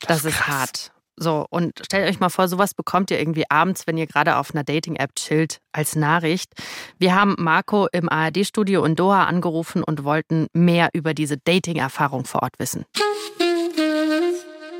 Das, 0.00 0.22
das 0.22 0.24
ist, 0.24 0.40
ist 0.40 0.48
hart. 0.48 0.92
So, 1.16 1.46
und 1.50 1.80
stellt 1.84 2.08
euch 2.08 2.18
mal 2.18 2.30
vor, 2.30 2.48
sowas 2.48 2.74
bekommt 2.74 3.10
ihr 3.10 3.20
irgendwie 3.20 3.44
abends, 3.48 3.86
wenn 3.86 3.96
ihr 3.96 4.06
gerade 4.06 4.36
auf 4.36 4.52
einer 4.52 4.64
Dating-App 4.64 5.14
chillt, 5.14 5.58
als 5.70 5.94
Nachricht. 5.94 6.52
Wir 6.98 7.14
haben 7.14 7.36
Marco 7.38 7.86
im 7.92 8.08
ARD-Studio 8.08 8.84
in 8.84 8.96
Doha 8.96 9.24
angerufen 9.24 9.84
und 9.84 10.02
wollten 10.02 10.48
mehr 10.54 10.88
über 10.92 11.14
diese 11.14 11.36
Dating-Erfahrung 11.36 12.24
vor 12.24 12.42
Ort 12.42 12.58
wissen. 12.58 12.84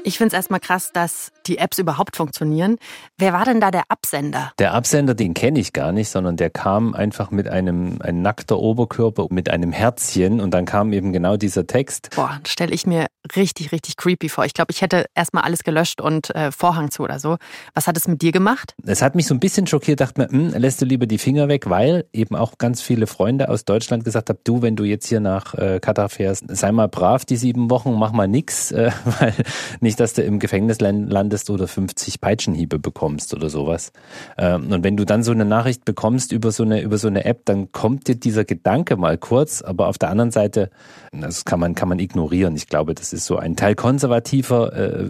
Ich 0.06 0.18
finde 0.18 0.28
es 0.28 0.32
erstmal 0.34 0.60
krass, 0.60 0.92
dass 0.92 1.32
die 1.46 1.56
Apps 1.56 1.78
überhaupt 1.78 2.14
funktionieren. 2.14 2.76
Wer 3.16 3.32
war 3.32 3.46
denn 3.46 3.58
da 3.58 3.70
der 3.70 3.84
Absender? 3.88 4.52
Der 4.58 4.74
Absender, 4.74 5.14
den 5.14 5.32
kenne 5.32 5.58
ich 5.58 5.72
gar 5.72 5.92
nicht, 5.92 6.10
sondern 6.10 6.36
der 6.36 6.50
kam 6.50 6.92
einfach 6.92 7.30
mit 7.30 7.48
einem 7.48 8.02
ein 8.02 8.20
nackter 8.20 8.58
Oberkörper 8.58 9.28
mit 9.30 9.48
einem 9.48 9.72
Herzchen 9.72 10.42
und 10.42 10.52
dann 10.52 10.66
kam 10.66 10.92
eben 10.92 11.14
genau 11.14 11.38
dieser 11.38 11.66
Text. 11.66 12.10
Boah, 12.14 12.38
stelle 12.46 12.74
ich 12.74 12.86
mir 12.86 13.06
richtig, 13.34 13.72
richtig 13.72 13.96
creepy 13.96 14.28
vor. 14.28 14.44
Ich 14.44 14.54
glaube, 14.54 14.70
ich 14.72 14.82
hätte 14.82 15.06
erstmal 15.14 15.44
alles 15.44 15.64
gelöscht 15.64 16.00
und 16.00 16.34
äh, 16.34 16.52
Vorhang 16.52 16.90
zu 16.90 17.02
oder 17.02 17.18
so. 17.18 17.38
Was 17.72 17.86
hat 17.86 17.96
es 17.96 18.06
mit 18.06 18.20
dir 18.20 18.32
gemacht? 18.32 18.74
Es 18.84 19.00
hat 19.00 19.14
mich 19.14 19.26
so 19.26 19.34
ein 19.34 19.40
bisschen 19.40 19.66
schockiert, 19.66 20.00
dachte 20.00 20.20
mir, 20.20 20.28
hm, 20.28 20.50
lässt 20.60 20.82
du 20.82 20.84
lieber 20.84 21.06
die 21.06 21.18
Finger 21.18 21.48
weg, 21.48 21.70
weil 21.70 22.04
eben 22.12 22.36
auch 22.36 22.58
ganz 22.58 22.82
viele 22.82 23.06
Freunde 23.06 23.48
aus 23.48 23.64
Deutschland 23.64 24.04
gesagt 24.04 24.28
haben, 24.28 24.38
du, 24.44 24.60
wenn 24.60 24.76
du 24.76 24.84
jetzt 24.84 25.06
hier 25.06 25.20
nach 25.20 25.54
äh, 25.54 25.80
Katar 25.80 26.10
fährst, 26.10 26.44
sei 26.48 26.72
mal 26.72 26.88
brav 26.88 27.24
die 27.24 27.36
sieben 27.36 27.70
Wochen, 27.70 27.94
mach 27.94 28.12
mal 28.12 28.28
nix, 28.28 28.70
äh, 28.70 28.90
weil 29.20 29.32
nicht 29.80 29.94
nicht, 29.94 30.00
dass 30.00 30.14
du 30.14 30.22
im 30.22 30.40
Gefängnis 30.40 30.80
landest 30.80 31.50
oder 31.50 31.68
50 31.68 32.20
Peitschenhiebe 32.20 32.80
bekommst 32.80 33.32
oder 33.32 33.48
sowas. 33.48 33.92
Ähm, 34.36 34.72
und 34.72 34.82
wenn 34.82 34.96
du 34.96 35.04
dann 35.04 35.22
so 35.22 35.30
eine 35.30 35.44
Nachricht 35.44 35.84
bekommst 35.84 36.32
über 36.32 36.50
so 36.50 36.64
eine, 36.64 36.80
über 36.80 36.98
so 36.98 37.06
eine 37.06 37.24
App, 37.24 37.44
dann 37.44 37.70
kommt 37.70 38.08
dir 38.08 38.16
dieser 38.16 38.44
Gedanke 38.44 38.96
mal 38.96 39.16
kurz, 39.16 39.62
aber 39.62 39.86
auf 39.86 39.96
der 39.96 40.10
anderen 40.10 40.32
Seite, 40.32 40.70
das 41.12 41.44
kann 41.44 41.60
man, 41.60 41.76
kann 41.76 41.88
man 41.88 42.00
ignorieren. 42.00 42.56
Ich 42.56 42.66
glaube, 42.66 42.94
das 42.94 43.12
ist 43.14 43.26
so 43.26 43.36
ein 43.36 43.56
Teil 43.56 43.74
konservativer 43.74 44.72
äh, 44.72 45.08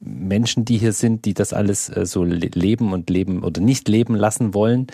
Menschen, 0.00 0.64
die 0.64 0.78
hier 0.78 0.92
sind, 0.92 1.26
die 1.26 1.34
das 1.34 1.52
alles 1.52 1.88
äh, 1.88 2.06
so 2.06 2.24
leben 2.24 2.92
und 2.92 3.10
leben 3.10 3.44
oder 3.44 3.60
nicht 3.60 3.88
leben 3.88 4.14
lassen 4.14 4.54
wollen. 4.54 4.86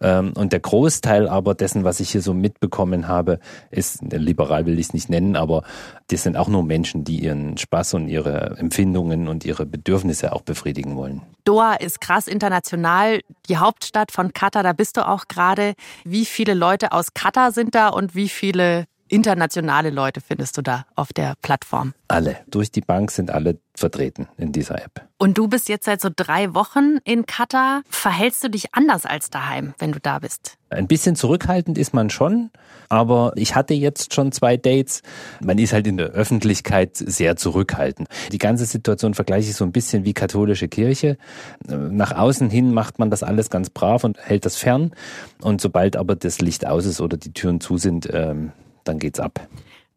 Ähm, 0.00 0.32
und 0.34 0.52
der 0.52 0.60
Großteil 0.60 1.28
aber 1.28 1.54
dessen, 1.54 1.84
was 1.84 2.00
ich 2.00 2.10
hier 2.10 2.22
so 2.22 2.32
mitbekommen 2.32 3.06
habe, 3.06 3.38
ist, 3.70 4.00
liberal 4.02 4.64
will 4.66 4.78
ich 4.78 4.86
es 4.86 4.94
nicht 4.94 5.10
nennen, 5.10 5.36
aber 5.36 5.62
das 6.08 6.22
sind 6.22 6.36
auch 6.36 6.48
nur 6.48 6.62
Menschen, 6.62 7.04
die 7.04 7.20
ihren 7.20 7.58
Spaß 7.58 7.94
und 7.94 8.08
ihre 8.08 8.56
Empfindungen 8.58 9.28
und 9.28 9.44
ihre 9.44 9.66
Bedürfnisse 9.66 10.32
auch 10.32 10.42
befriedigen 10.42 10.96
wollen. 10.96 11.22
Doha 11.44 11.74
ist 11.74 12.00
krass 12.00 12.26
international, 12.26 13.20
die 13.48 13.58
Hauptstadt 13.58 14.10
von 14.10 14.32
Katar, 14.32 14.62
da 14.62 14.72
bist 14.72 14.96
du 14.96 15.06
auch 15.06 15.28
gerade. 15.28 15.74
Wie 16.04 16.24
viele 16.24 16.54
Leute 16.54 16.92
aus 16.92 17.12
Katar 17.14 17.52
sind 17.52 17.74
da 17.74 17.88
und 17.88 18.14
wie 18.14 18.28
viele 18.28 18.86
internationale 19.08 19.90
Leute 19.90 20.20
findest 20.20 20.56
du 20.58 20.62
da 20.62 20.86
auf 20.94 21.12
der 21.12 21.34
Plattform? 21.42 21.94
Alle. 22.08 22.36
Durch 22.48 22.70
die 22.70 22.80
Bank 22.80 23.10
sind 23.10 23.30
alle 23.30 23.58
vertreten 23.74 24.28
in 24.36 24.52
dieser 24.52 24.76
App. 24.82 25.06
Und 25.18 25.38
du 25.38 25.48
bist 25.48 25.68
jetzt 25.68 25.84
seit 25.84 26.00
so 26.00 26.08
drei 26.14 26.54
Wochen 26.54 26.98
in 27.04 27.26
Katar. 27.26 27.82
Verhältst 27.88 28.44
du 28.44 28.48
dich 28.48 28.74
anders 28.74 29.06
als 29.06 29.30
daheim, 29.30 29.74
wenn 29.78 29.92
du 29.92 30.00
da 30.00 30.18
bist? 30.18 30.56
Ein 30.68 30.88
bisschen 30.88 31.16
zurückhaltend 31.16 31.78
ist 31.78 31.94
man 31.94 32.10
schon, 32.10 32.50
aber 32.88 33.32
ich 33.36 33.54
hatte 33.54 33.74
jetzt 33.74 34.14
schon 34.14 34.32
zwei 34.32 34.56
Dates. 34.56 35.02
Man 35.40 35.58
ist 35.58 35.72
halt 35.72 35.86
in 35.86 35.96
der 35.96 36.08
Öffentlichkeit 36.08 36.96
sehr 36.96 37.36
zurückhaltend. 37.36 38.08
Die 38.32 38.38
ganze 38.38 38.66
Situation 38.66 39.14
vergleiche 39.14 39.50
ich 39.50 39.56
so 39.56 39.64
ein 39.64 39.72
bisschen 39.72 40.04
wie 40.04 40.12
katholische 40.12 40.68
Kirche. 40.68 41.18
Nach 41.66 42.12
außen 42.12 42.50
hin 42.50 42.74
macht 42.74 42.98
man 42.98 43.10
das 43.10 43.22
alles 43.22 43.48
ganz 43.48 43.70
brav 43.70 44.04
und 44.04 44.18
hält 44.18 44.44
das 44.44 44.56
fern. 44.56 44.92
Und 45.40 45.60
sobald 45.60 45.96
aber 45.96 46.16
das 46.16 46.40
Licht 46.40 46.66
aus 46.66 46.84
ist 46.84 47.00
oder 47.00 47.16
die 47.16 47.32
Türen 47.32 47.60
zu 47.60 47.78
sind, 47.78 48.08
ähm, 48.12 48.52
dann 48.88 48.98
geht's 48.98 49.20
ab. 49.20 49.48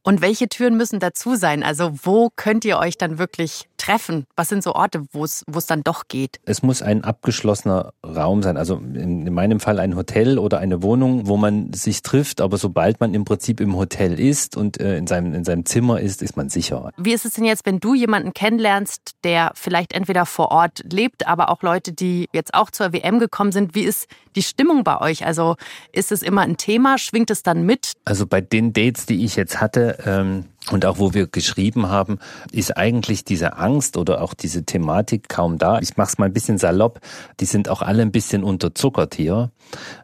Und 0.03 0.21
welche 0.21 0.47
Türen 0.47 0.77
müssen 0.77 0.99
dazu 0.99 1.35
sein? 1.35 1.63
Also 1.63 1.91
wo 2.03 2.29
könnt 2.35 2.65
ihr 2.65 2.77
euch 2.77 2.97
dann 2.97 3.17
wirklich 3.17 3.67
treffen? 3.77 4.25
Was 4.35 4.49
sind 4.49 4.63
so 4.63 4.73
Orte, 4.73 5.03
wo 5.11 5.23
es 5.23 5.43
dann 5.67 5.83
doch 5.83 6.07
geht? 6.07 6.39
Es 6.45 6.63
muss 6.63 6.81
ein 6.81 7.03
abgeschlossener 7.03 7.93
Raum 8.05 8.43
sein. 8.43 8.57
Also 8.57 8.75
in, 8.75 9.27
in 9.27 9.33
meinem 9.33 9.59
Fall 9.59 9.79
ein 9.79 9.95
Hotel 9.95 10.37
oder 10.37 10.59
eine 10.59 10.83
Wohnung, 10.83 11.27
wo 11.27 11.37
man 11.37 11.73
sich 11.73 12.01
trifft. 12.01 12.41
Aber 12.41 12.57
sobald 12.57 12.99
man 12.99 13.13
im 13.13 13.25
Prinzip 13.25 13.59
im 13.59 13.75
Hotel 13.75 14.19
ist 14.19 14.55
und 14.55 14.79
äh, 14.79 14.97
in, 14.97 15.07
seinem, 15.07 15.33
in 15.33 15.43
seinem 15.43 15.65
Zimmer 15.65 15.99
ist, 15.99 16.21
ist 16.21 16.37
man 16.37 16.49
sicher. 16.49 16.91
Wie 16.97 17.13
ist 17.13 17.25
es 17.25 17.33
denn 17.33 17.45
jetzt, 17.45 17.65
wenn 17.65 17.79
du 17.79 17.93
jemanden 17.93 18.33
kennenlernst, 18.33 19.15
der 19.23 19.51
vielleicht 19.55 19.93
entweder 19.93 20.25
vor 20.25 20.51
Ort 20.51 20.83
lebt, 20.91 21.27
aber 21.27 21.49
auch 21.49 21.61
Leute, 21.61 21.93
die 21.93 22.27
jetzt 22.33 22.53
auch 22.53 22.71
zur 22.71 22.93
WM 22.93 23.19
gekommen 23.19 23.51
sind? 23.51 23.75
Wie 23.75 23.83
ist 23.83 24.07
die 24.35 24.43
Stimmung 24.43 24.83
bei 24.83 24.99
euch? 25.01 25.25
Also 25.25 25.55
ist 25.91 26.11
es 26.11 26.21
immer 26.21 26.41
ein 26.41 26.57
Thema? 26.57 26.97
Schwingt 26.97 27.31
es 27.31 27.43
dann 27.43 27.63
mit? 27.63 27.93
Also 28.05 28.27
bei 28.27 28.41
den 28.41 28.73
Dates, 28.73 29.05
die 29.05 29.25
ich 29.25 29.35
jetzt 29.35 29.59
hatte, 29.59 29.88
ähm, 30.05 30.45
und 30.71 30.85
auch 30.85 30.99
wo 30.99 31.13
wir 31.13 31.27
geschrieben 31.27 31.89
haben, 31.89 32.19
ist 32.51 32.77
eigentlich 32.77 33.23
diese 33.23 33.57
Angst 33.57 33.97
oder 33.97 34.21
auch 34.21 34.33
diese 34.33 34.63
Thematik 34.63 35.29
kaum 35.29 35.57
da. 35.57 35.79
Ich 35.79 35.97
mache 35.97 36.09
es 36.09 36.17
mal 36.17 36.25
ein 36.25 36.33
bisschen 36.33 36.57
salopp. 36.57 36.99
Die 37.39 37.45
sind 37.45 37.69
auch 37.69 37.81
alle 37.81 38.01
ein 38.01 38.11
bisschen 38.11 38.43
unterzuckert 38.43 39.15
hier, 39.15 39.51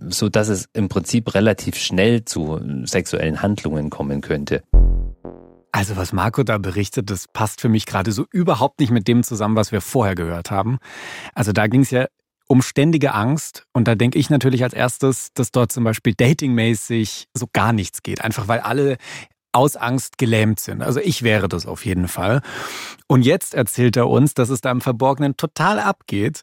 so 0.07 0.29
dass 0.29 0.47
es 0.47 0.67
im 0.73 0.89
Prinzip 0.89 1.33
relativ 1.35 1.77
schnell 1.77 2.25
zu 2.25 2.59
sexuellen 2.85 3.41
Handlungen 3.41 3.89
kommen 3.89 4.21
könnte. 4.21 4.63
Also 5.71 5.97
was 5.97 6.13
Marco 6.13 6.43
da 6.43 6.57
berichtet, 6.57 7.09
das 7.09 7.27
passt 7.27 7.59
für 7.59 7.67
mich 7.67 7.85
gerade 7.85 8.13
so 8.13 8.25
überhaupt 8.31 8.79
nicht 8.79 8.91
mit 8.91 9.07
dem 9.09 9.23
zusammen, 9.23 9.57
was 9.57 9.73
wir 9.73 9.81
vorher 9.81 10.15
gehört 10.15 10.49
haben. 10.49 10.77
Also 11.33 11.51
da 11.51 11.67
ging 11.67 11.81
es 11.81 11.91
ja 11.91 12.07
um 12.47 12.61
ständige 12.61 13.13
Angst. 13.13 13.65
Und 13.73 13.87
da 13.87 13.95
denke 13.95 14.19
ich 14.19 14.29
natürlich 14.29 14.63
als 14.63 14.73
erstes, 14.73 15.33
dass 15.33 15.51
dort 15.51 15.71
zum 15.71 15.83
Beispiel 15.83 16.13
datingmäßig 16.15 17.27
so 17.33 17.47
gar 17.51 17.73
nichts 17.73 18.03
geht. 18.03 18.21
Einfach 18.21 18.47
weil 18.47 18.59
alle 18.59 18.97
aus 19.55 19.77
Angst 19.77 20.17
gelähmt 20.17 20.59
sind. 20.59 20.81
Also 20.81 20.99
ich 20.99 21.23
wäre 21.23 21.47
das 21.47 21.65
auf 21.65 21.85
jeden 21.85 22.07
Fall. 22.07 22.41
Und 23.07 23.21
jetzt 23.23 23.53
erzählt 23.53 23.95
er 23.95 24.09
uns, 24.09 24.33
dass 24.33 24.49
es 24.49 24.61
da 24.61 24.69
im 24.69 24.81
Verborgenen 24.81 25.37
total 25.37 25.79
abgeht. 25.79 26.41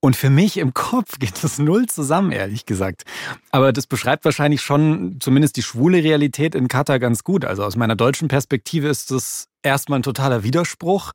Und 0.00 0.14
für 0.14 0.30
mich 0.30 0.58
im 0.58 0.74
Kopf 0.74 1.18
geht 1.18 1.42
das 1.42 1.58
null 1.58 1.86
zusammen, 1.86 2.32
ehrlich 2.32 2.66
gesagt. 2.66 3.04
Aber 3.50 3.72
das 3.72 3.86
beschreibt 3.86 4.24
wahrscheinlich 4.24 4.60
schon 4.60 5.16
zumindest 5.20 5.56
die 5.56 5.62
schwule 5.62 6.04
Realität 6.04 6.54
in 6.54 6.68
Katar 6.68 6.98
ganz 6.98 7.24
gut. 7.24 7.44
Also 7.44 7.64
aus 7.64 7.76
meiner 7.76 7.96
deutschen 7.96 8.28
Perspektive 8.28 8.88
ist 8.88 9.10
das 9.10 9.48
erstmal 9.62 10.00
ein 10.00 10.04
totaler 10.04 10.42
Widerspruch. 10.42 11.12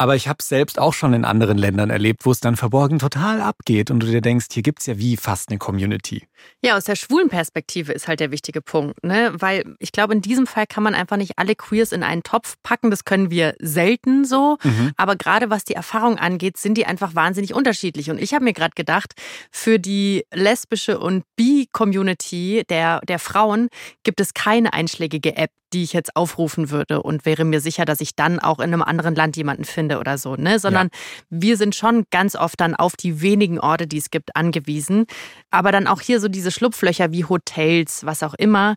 Aber 0.00 0.16
ich 0.16 0.28
habe 0.28 0.38
es 0.40 0.48
selbst 0.48 0.78
auch 0.78 0.94
schon 0.94 1.12
in 1.12 1.26
anderen 1.26 1.58
Ländern 1.58 1.90
erlebt, 1.90 2.24
wo 2.24 2.30
es 2.30 2.40
dann 2.40 2.56
verborgen 2.56 2.98
total 2.98 3.42
abgeht 3.42 3.90
und 3.90 4.00
du 4.00 4.06
dir 4.06 4.22
denkst, 4.22 4.46
hier 4.50 4.62
gibt 4.62 4.80
es 4.80 4.86
ja 4.86 4.96
wie 4.96 5.18
fast 5.18 5.50
eine 5.50 5.58
Community. 5.58 6.26
Ja, 6.64 6.78
aus 6.78 6.84
der 6.84 6.96
schwulen 6.96 7.28
Perspektive 7.28 7.92
ist 7.92 8.08
halt 8.08 8.18
der 8.18 8.30
wichtige 8.30 8.62
Punkt, 8.62 9.04
ne? 9.04 9.34
Weil 9.34 9.76
ich 9.78 9.92
glaube, 9.92 10.14
in 10.14 10.22
diesem 10.22 10.46
Fall 10.46 10.66
kann 10.66 10.82
man 10.82 10.94
einfach 10.94 11.18
nicht 11.18 11.32
alle 11.36 11.54
Queers 11.54 11.92
in 11.92 12.02
einen 12.02 12.22
Topf 12.22 12.56
packen. 12.62 12.90
Das 12.90 13.04
können 13.04 13.30
wir 13.30 13.54
selten 13.58 14.24
so. 14.24 14.56
Mhm. 14.62 14.92
Aber 14.96 15.16
gerade 15.16 15.50
was 15.50 15.64
die 15.64 15.74
Erfahrung 15.74 16.16
angeht, 16.16 16.56
sind 16.56 16.78
die 16.78 16.86
einfach 16.86 17.14
wahnsinnig 17.14 17.52
unterschiedlich. 17.52 18.10
Und 18.10 18.22
ich 18.22 18.32
habe 18.32 18.44
mir 18.44 18.54
gerade 18.54 18.72
gedacht, 18.74 19.12
für 19.50 19.78
die 19.78 20.24
lesbische 20.32 20.98
und 20.98 21.24
Bi-Community 21.36 22.62
der, 22.70 23.00
der 23.00 23.18
Frauen 23.18 23.68
gibt 24.02 24.22
es 24.22 24.32
keine 24.32 24.72
einschlägige 24.72 25.36
App, 25.36 25.50
die 25.72 25.82
ich 25.82 25.92
jetzt 25.92 26.16
aufrufen 26.16 26.70
würde 26.70 27.02
und 27.02 27.24
wäre 27.24 27.44
mir 27.44 27.60
sicher, 27.60 27.84
dass 27.84 28.00
ich 28.00 28.14
dann 28.14 28.38
auch 28.38 28.58
in 28.58 28.72
einem 28.72 28.82
anderen 28.82 29.14
Land 29.14 29.36
jemanden 29.36 29.64
finde 29.64 29.98
oder 29.98 30.18
so, 30.18 30.36
ne? 30.36 30.58
Sondern 30.58 30.88
ja. 30.92 30.98
wir 31.30 31.56
sind 31.56 31.74
schon 31.74 32.04
ganz 32.10 32.36
oft 32.36 32.60
dann 32.60 32.74
auf 32.74 32.96
die 32.96 33.20
wenigen 33.20 33.58
Orte, 33.58 33.86
die 33.86 33.98
es 33.98 34.10
gibt, 34.10 34.36
angewiesen. 34.36 35.06
Aber 35.50 35.72
dann 35.72 35.86
auch 35.86 36.00
hier 36.00 36.20
so 36.20 36.28
diese 36.28 36.50
Schlupflöcher 36.50 37.12
wie 37.12 37.24
Hotels, 37.24 38.04
was 38.04 38.22
auch 38.22 38.34
immer. 38.34 38.74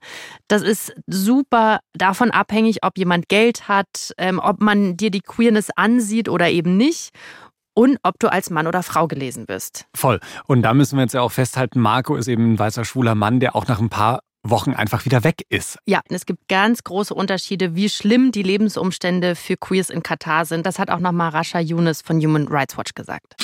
Das 0.47 0.61
ist 0.61 0.93
super 1.07 1.79
davon 1.93 2.31
abhängig, 2.31 2.83
ob 2.83 2.97
jemand 2.97 3.29
Geld 3.29 3.67
hat, 3.67 4.13
ähm, 4.17 4.39
ob 4.39 4.61
man 4.61 4.97
dir 4.97 5.11
die 5.11 5.21
Queerness 5.21 5.69
ansieht 5.75 6.29
oder 6.29 6.49
eben 6.49 6.77
nicht 6.77 7.11
und 7.73 7.97
ob 8.03 8.19
du 8.19 8.31
als 8.31 8.49
Mann 8.49 8.67
oder 8.67 8.83
Frau 8.83 9.07
gelesen 9.07 9.47
wirst. 9.47 9.85
Voll. 9.95 10.19
Und 10.47 10.61
da 10.61 10.73
müssen 10.73 10.97
wir 10.97 11.03
jetzt 11.03 11.13
ja 11.13 11.21
auch 11.21 11.31
festhalten, 11.31 11.79
Marco 11.79 12.15
ist 12.15 12.27
eben 12.27 12.53
ein 12.53 12.59
weißer 12.59 12.85
schwuler 12.85 13.15
Mann, 13.15 13.39
der 13.39 13.55
auch 13.55 13.67
nach 13.67 13.79
ein 13.79 13.89
paar 13.89 14.21
Wochen 14.43 14.73
einfach 14.73 15.05
wieder 15.05 15.23
weg 15.23 15.45
ist. 15.49 15.77
Ja, 15.85 16.01
es 16.09 16.25
gibt 16.25 16.47
ganz 16.49 16.83
große 16.83 17.13
Unterschiede, 17.13 17.75
wie 17.75 17.89
schlimm 17.89 18.31
die 18.31 18.43
Lebensumstände 18.43 19.35
für 19.35 19.57
Queers 19.57 19.89
in 19.89 20.03
Katar 20.03 20.45
sind. 20.45 20.65
Das 20.65 20.79
hat 20.79 20.89
auch 20.89 20.99
nochmal 20.99 21.29
Rasha 21.29 21.59
Yunus 21.59 22.01
von 22.01 22.19
Human 22.19 22.47
Rights 22.47 22.77
Watch 22.77 22.93
gesagt. 22.93 23.35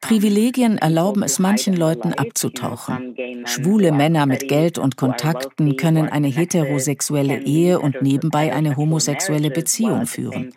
Privilegien 0.00 0.78
erlauben 0.78 1.22
es 1.22 1.38
manchen 1.38 1.76
Leuten 1.76 2.14
abzutauchen. 2.14 3.14
Schwule 3.44 3.92
Männer 3.92 4.24
mit 4.24 4.48
Geld 4.48 4.78
und 4.78 4.96
Kontakten 4.96 5.76
können 5.76 6.08
eine 6.08 6.28
heterosexuelle 6.28 7.42
Ehe 7.42 7.78
und 7.80 8.00
nebenbei 8.00 8.54
eine 8.54 8.76
homosexuelle 8.76 9.50
Beziehung 9.50 10.06
führen. 10.06 10.54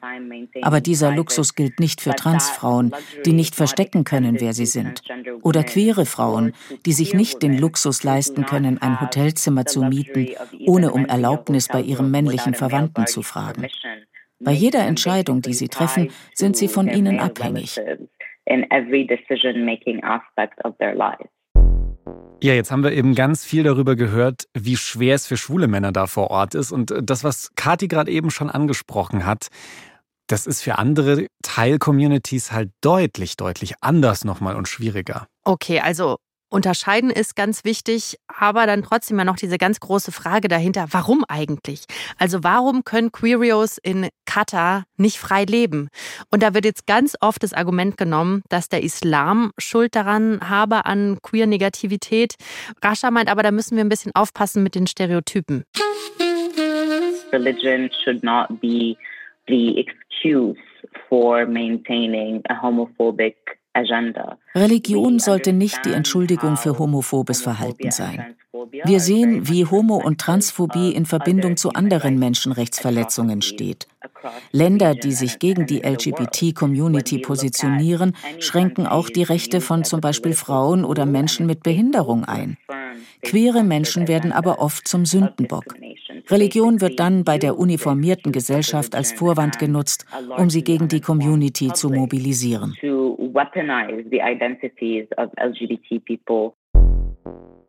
Aber 0.61 0.79
dieser 0.79 1.11
Luxus 1.11 1.55
gilt 1.55 1.79
nicht 1.79 1.99
für 1.99 2.11
Transfrauen, 2.11 2.95
die 3.25 3.33
nicht 3.33 3.55
verstecken 3.55 4.05
können, 4.05 4.39
wer 4.39 4.53
sie 4.53 4.65
sind. 4.65 5.01
Oder 5.41 5.63
queere 5.63 6.05
Frauen, 6.05 6.53
die 6.85 6.93
sich 6.93 7.13
nicht 7.13 7.43
den 7.43 7.57
Luxus 7.57 8.03
leisten 8.03 8.45
können, 8.45 8.81
ein 8.81 9.01
Hotelzimmer 9.01 9.65
zu 9.65 9.83
mieten, 9.83 10.29
ohne 10.65 10.91
um 10.91 11.05
Erlaubnis 11.05 11.67
bei 11.67 11.81
ihrem 11.81 12.11
männlichen 12.11 12.53
Verwandten 12.53 13.07
zu 13.07 13.23
fragen. 13.23 13.67
Bei 14.39 14.51
jeder 14.51 14.85
Entscheidung, 14.85 15.41
die 15.41 15.53
sie 15.53 15.67
treffen, 15.67 16.11
sind 16.33 16.55
sie 16.55 16.67
von 16.67 16.87
ihnen 16.87 17.19
abhängig. 17.19 17.79
Ja, 22.41 22.53
jetzt 22.53 22.71
haben 22.71 22.83
wir 22.83 22.93
eben 22.93 23.15
ganz 23.15 23.43
viel 23.43 23.63
darüber 23.63 23.97
gehört, 23.97 24.45
wie 24.53 24.77
schwer 24.77 25.15
es 25.15 25.27
für 25.27 25.35
schwule 25.35 25.67
Männer 25.67 25.91
da 25.91 26.07
vor 26.07 26.31
Ort 26.31 26.55
ist. 26.55 26.71
Und 26.71 26.93
das, 27.03 27.25
was 27.25 27.53
Kati 27.55 27.89
gerade 27.89 28.09
eben 28.11 28.31
schon 28.31 28.49
angesprochen 28.49 29.25
hat, 29.25 29.49
das 30.27 30.47
ist 30.47 30.61
für 30.61 30.77
andere 30.77 31.27
Teil-Communities 31.43 32.51
halt 32.53 32.69
deutlich, 32.81 33.35
deutlich 33.35 33.73
anders 33.81 34.23
nochmal 34.23 34.55
und 34.55 34.67
schwieriger. 34.67 35.27
Okay, 35.43 35.79
also 35.81 36.17
Unterscheiden 36.51 37.11
ist 37.11 37.35
ganz 37.35 37.63
wichtig, 37.63 38.17
aber 38.27 38.65
dann 38.65 38.81
trotzdem 38.81 39.19
ja 39.19 39.23
noch 39.23 39.35
diese 39.35 39.59
ganz 39.59 39.79
große 39.79 40.11
Frage 40.11 40.47
dahinter, 40.47 40.87
warum 40.91 41.23
eigentlich? 41.27 41.83
Also 42.17 42.43
warum 42.43 42.83
können 42.83 43.11
Queerios 43.11 43.77
in 43.77 44.09
Katar 44.25 44.85
nicht 44.97 45.19
frei 45.19 45.43
leben? 45.43 45.89
Und 46.31 46.41
da 46.41 46.55
wird 46.55 46.65
jetzt 46.65 46.87
ganz 46.87 47.15
oft 47.21 47.43
das 47.43 47.53
Argument 47.53 47.97
genommen, 47.97 48.41
dass 48.49 48.67
der 48.67 48.81
Islam 48.81 49.51
Schuld 49.59 49.95
daran 49.95 50.39
habe 50.49 50.85
an 50.85 51.19
Queer-Negativität. 51.21 52.33
Rascha 52.83 53.11
meint 53.11 53.29
aber, 53.29 53.43
da 53.43 53.51
müssen 53.51 53.75
wir 53.75 53.83
ein 53.83 53.89
bisschen 53.89 54.15
aufpassen 54.15 54.63
mit 54.63 54.73
den 54.73 54.87
Stereotypen. 54.87 55.65
Religion 57.31 57.91
should 58.03 58.23
not 58.23 58.59
be 58.59 58.97
the 59.47 59.77
excuse 59.77 60.57
for 61.07 61.45
maintaining 61.45 62.41
a 62.49 62.59
homophobic 62.59 63.58
Religion 64.55 65.19
sollte 65.19 65.53
nicht 65.53 65.85
die 65.85 65.91
Entschuldigung 65.91 66.57
für 66.57 66.77
homophobes 66.77 67.41
Verhalten 67.41 67.91
sein. 67.91 68.35
Wir 68.83 68.99
sehen, 68.99 69.47
wie 69.47 69.65
Homo- 69.65 70.01
und 70.03 70.19
Transphobie 70.19 70.91
in 70.91 71.05
Verbindung 71.05 71.55
zu 71.55 71.71
anderen 71.73 72.17
Menschenrechtsverletzungen 72.17 73.41
steht. 73.41 73.87
Länder, 74.51 74.95
die 74.95 75.11
sich 75.11 75.39
gegen 75.39 75.65
die 75.65 75.81
LGBT-Community 75.81 77.19
positionieren, 77.19 78.15
schränken 78.39 78.87
auch 78.87 79.09
die 79.09 79.23
Rechte 79.23 79.61
von 79.61 79.83
zum 79.83 80.01
Beispiel 80.01 80.33
Frauen 80.33 80.83
oder 80.83 81.05
Menschen 81.05 81.45
mit 81.45 81.63
Behinderung 81.63 82.25
ein. 82.25 82.57
Queere 83.21 83.63
Menschen 83.63 84.07
werden 84.07 84.31
aber 84.31 84.59
oft 84.59 84.87
zum 84.87 85.05
Sündenbock. 85.05 85.75
Religion 86.29 86.81
wird 86.81 86.99
dann 86.99 87.23
bei 87.23 87.37
der 87.37 87.57
uniformierten 87.57 88.31
Gesellschaft 88.31 88.95
als 88.95 89.11
Vorwand 89.11 89.59
genutzt, 89.59 90.05
um 90.37 90.49
sie 90.49 90.63
gegen 90.63 90.87
die 90.87 91.01
Community 91.01 91.71
zu 91.73 91.89
mobilisieren. 91.89 92.75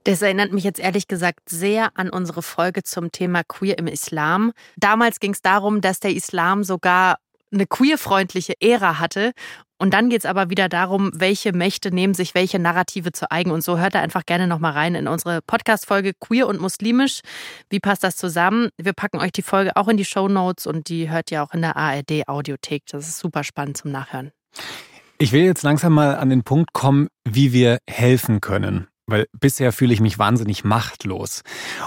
Das 0.05 0.23
erinnert 0.23 0.53
mich 0.53 0.65
jetzt 0.65 0.81
ehrlich 0.81 1.09
gesagt 1.09 1.49
sehr 1.49 1.91
an 1.95 2.09
unsere 2.09 2.43
Folge 2.43 2.83
zum 2.83 3.13
Thema 3.13 3.43
Queer 3.45 3.79
im 3.79 3.87
Islam. 3.87 4.53
Damals 4.77 5.21
ging 5.21 5.33
es 5.33 5.43
darum, 5.43 5.83
dass 5.83 6.01
der 6.01 6.15
Islam 6.15 6.65
sogar 6.65 7.19
eine 7.53 7.67
queerfreundliche 7.67 8.55
Ära 8.61 8.99
hatte. 8.99 9.33
Und 9.79 9.95
dann 9.95 10.11
geht 10.11 10.21
es 10.21 10.27
aber 10.27 10.51
wieder 10.51 10.69
darum, 10.69 11.11
welche 11.15 11.53
Mächte 11.53 11.95
nehmen 11.95 12.13
sich 12.13 12.35
welche 12.35 12.59
Narrative 12.59 13.13
zu 13.13 13.31
eigen. 13.31 13.51
Und 13.51 13.63
so 13.63 13.79
hört 13.79 13.95
er 13.95 14.03
einfach 14.03 14.27
gerne 14.27 14.47
nochmal 14.47 14.73
rein 14.73 14.95
in 14.95 15.09
unsere 15.09 15.41
Podcast-Folge 15.43 16.13
Queer 16.21 16.49
und 16.49 16.61
Muslimisch. 16.61 17.21
Wie 17.71 17.81
passt 17.81 18.05
das 18.05 18.17
zusammen? 18.17 18.69
Wir 18.77 18.93
packen 18.93 19.19
euch 19.19 19.33
die 19.33 19.43
Folge 19.43 19.77
auch 19.77 19.89
in 19.89 19.97
die 19.97 20.05
Show 20.05 20.29
Notes 20.29 20.67
und 20.67 20.89
die 20.89 21.11
hört 21.11 21.31
ihr 21.31 21.43
auch 21.43 21.55
in 21.55 21.63
der 21.63 21.77
ARD-Audiothek. 21.77 22.85
Das 22.91 23.09
ist 23.09 23.19
super 23.19 23.43
spannend 23.43 23.79
zum 23.79 23.91
Nachhören. 23.91 24.33
Ich 25.23 25.33
will 25.33 25.43
jetzt 25.43 25.63
langsam 25.63 25.93
mal 25.93 26.17
an 26.17 26.31
den 26.31 26.45
Punkt 26.45 26.73
kommen, 26.73 27.09
wie 27.29 27.53
wir 27.53 27.79
helfen 27.87 28.41
können 28.41 28.87
weil 29.07 29.27
bisher 29.41 29.73
fühle 29.73 29.93
ich 29.93 30.01
mich 30.01 30.21
wahnsinnig 30.21 30.63
machtlos. 30.63 31.43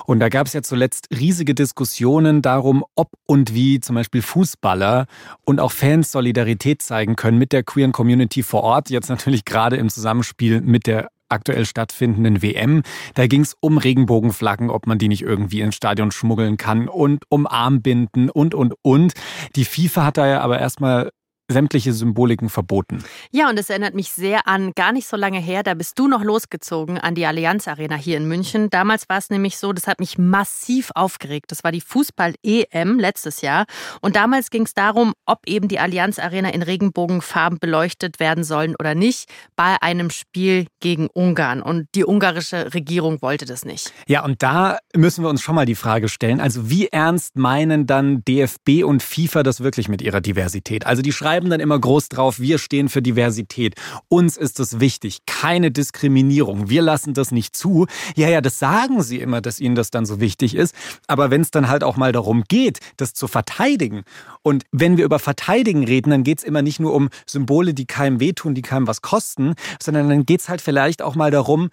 Und 0.05 0.19
da 0.19 0.27
gab 0.27 0.45
es 0.45 0.51
ja 0.51 0.61
zuletzt 0.61 1.07
riesige 1.09 1.55
Diskussionen 1.55 2.41
darum, 2.41 2.83
ob 2.95 3.11
und 3.25 3.53
wie 3.53 3.79
zum 3.79 3.95
Beispiel 3.95 4.21
Fußballer 4.21 5.05
und 5.45 5.61
auch 5.61 5.71
Fans 5.71 6.11
Solidarität 6.11 6.81
zeigen 6.81 7.15
können 7.15 7.37
mit 7.37 7.53
der 7.53 7.63
queeren 7.63 7.93
Community 7.93 8.43
vor 8.43 8.63
Ort, 8.63 8.89
jetzt 8.89 9.07
natürlich 9.07 9.45
gerade 9.45 9.77
im 9.77 9.87
Zusammenspiel 9.87 10.59
mit 10.59 10.85
der 10.85 11.07
aktuell 11.29 11.65
stattfindenden 11.65 12.41
WM. 12.41 12.83
Da 13.13 13.27
ging 13.27 13.41
es 13.41 13.55
um 13.61 13.77
Regenbogenflaggen, 13.77 14.69
ob 14.69 14.85
man 14.85 14.97
die 14.97 15.07
nicht 15.07 15.21
irgendwie 15.21 15.61
ins 15.61 15.75
Stadion 15.75 16.11
schmuggeln 16.11 16.57
kann 16.57 16.89
und 16.89 17.23
um 17.29 17.47
Armbinden 17.47 18.29
und, 18.29 18.53
und, 18.53 18.73
und. 18.81 19.13
Die 19.55 19.63
FIFA 19.63 20.03
hat 20.03 20.17
da 20.17 20.27
ja 20.27 20.41
aber 20.41 20.59
erstmal 20.59 21.09
sämtliche 21.49 21.93
Symboliken 21.93 22.49
verboten. 22.49 23.03
Ja, 23.31 23.49
und 23.49 23.59
es 23.59 23.69
erinnert 23.69 23.95
mich 23.95 24.11
sehr 24.11 24.47
an 24.47 24.71
gar 24.75 24.91
nicht 24.91 25.07
so 25.07 25.17
lange 25.17 25.39
her, 25.39 25.63
da 25.63 25.73
bist 25.73 25.99
du 25.99 26.07
noch 26.07 26.23
losgezogen 26.23 26.97
an 26.97 27.15
die 27.15 27.25
Allianz 27.25 27.67
Arena 27.67 27.95
hier 27.95 28.17
in 28.17 28.27
München. 28.27 28.69
Damals 28.69 29.09
war 29.09 29.17
es 29.17 29.29
nämlich 29.29 29.57
so, 29.57 29.73
das 29.73 29.87
hat 29.87 29.99
mich 29.99 30.17
massiv 30.17 30.91
aufgeregt. 30.95 31.51
Das 31.51 31.63
war 31.63 31.71
die 31.71 31.81
Fußball-EM 31.81 32.97
letztes 32.97 33.41
Jahr. 33.41 33.65
Und 34.01 34.15
damals 34.15 34.49
ging 34.49 34.63
es 34.63 34.73
darum, 34.73 35.13
ob 35.25 35.39
eben 35.45 35.67
die 35.67 35.79
Allianz 35.79 36.17
Arena 36.17 36.49
in 36.49 36.61
Regenbogenfarben 36.61 37.59
beleuchtet 37.59 38.19
werden 38.19 38.43
sollen 38.43 38.75
oder 38.79 38.95
nicht 38.95 39.29
bei 39.55 39.81
einem 39.81 40.09
Spiel 40.09 40.67
gegen 40.79 41.07
Ungarn. 41.13 41.61
Und 41.61 41.87
die 41.95 42.05
ungarische 42.05 42.73
Regierung 42.73 43.21
wollte 43.21 43.45
das 43.45 43.65
nicht. 43.65 43.93
Ja, 44.07 44.23
und 44.23 44.41
da 44.41 44.77
müssen 44.95 45.23
wir 45.23 45.29
uns 45.29 45.41
schon 45.41 45.55
mal 45.55 45.65
die 45.65 45.75
Frage 45.75 46.07
stellen, 46.07 46.39
also 46.39 46.69
wie 46.69 46.87
ernst 46.87 47.35
meinen 47.35 47.85
dann 47.85 48.23
DFB 48.23 48.83
und 48.83 49.03
FIFA 49.03 49.43
das 49.43 49.61
wirklich 49.61 49.89
mit 49.89 50.01
ihrer 50.01 50.21
Diversität? 50.21 50.85
Also 50.85 51.01
die 51.01 51.11
schreiben 51.11 51.32
schreiben 51.33 51.49
dann 51.49 51.59
immer 51.59 51.79
groß 51.79 52.09
drauf, 52.09 52.39
wir 52.39 52.59
stehen 52.59 52.89
für 52.89 53.01
Diversität. 53.01 53.73
Uns 54.07 54.37
ist 54.37 54.59
es 54.59 54.79
wichtig, 54.79 55.25
keine 55.25 55.71
Diskriminierung. 55.71 56.69
Wir 56.69 56.83
lassen 56.83 57.15
das 57.15 57.31
nicht 57.31 57.55
zu. 57.55 57.87
Ja, 58.15 58.29
ja, 58.29 58.39
das 58.39 58.59
sagen 58.59 59.01
sie 59.01 59.19
immer, 59.19 59.41
dass 59.41 59.59
ihnen 59.59 59.73
das 59.73 59.89
dann 59.89 60.05
so 60.05 60.19
wichtig 60.19 60.53
ist. 60.53 60.75
Aber 61.07 61.31
wenn 61.31 61.41
es 61.41 61.49
dann 61.49 61.69
halt 61.69 61.83
auch 61.83 61.97
mal 61.97 62.11
darum 62.11 62.43
geht, 62.47 62.81
das 62.97 63.15
zu 63.15 63.27
verteidigen. 63.27 64.03
Und 64.43 64.63
wenn 64.71 64.97
wir 64.97 65.05
über 65.05 65.17
Verteidigen 65.17 65.83
reden, 65.83 66.11
dann 66.11 66.23
geht 66.23 66.37
es 66.37 66.43
immer 66.43 66.61
nicht 66.61 66.79
nur 66.79 66.93
um 66.93 67.09
Symbole, 67.25 67.73
die 67.73 67.87
keinem 67.87 68.19
wehtun, 68.19 68.53
die 68.53 68.61
keinem 68.61 68.85
was 68.85 69.01
kosten, 69.01 69.55
sondern 69.81 70.09
dann 70.09 70.27
geht 70.27 70.41
es 70.41 70.49
halt 70.49 70.61
vielleicht 70.61 71.01
auch 71.01 71.15
mal 71.15 71.31
darum, 71.31 71.69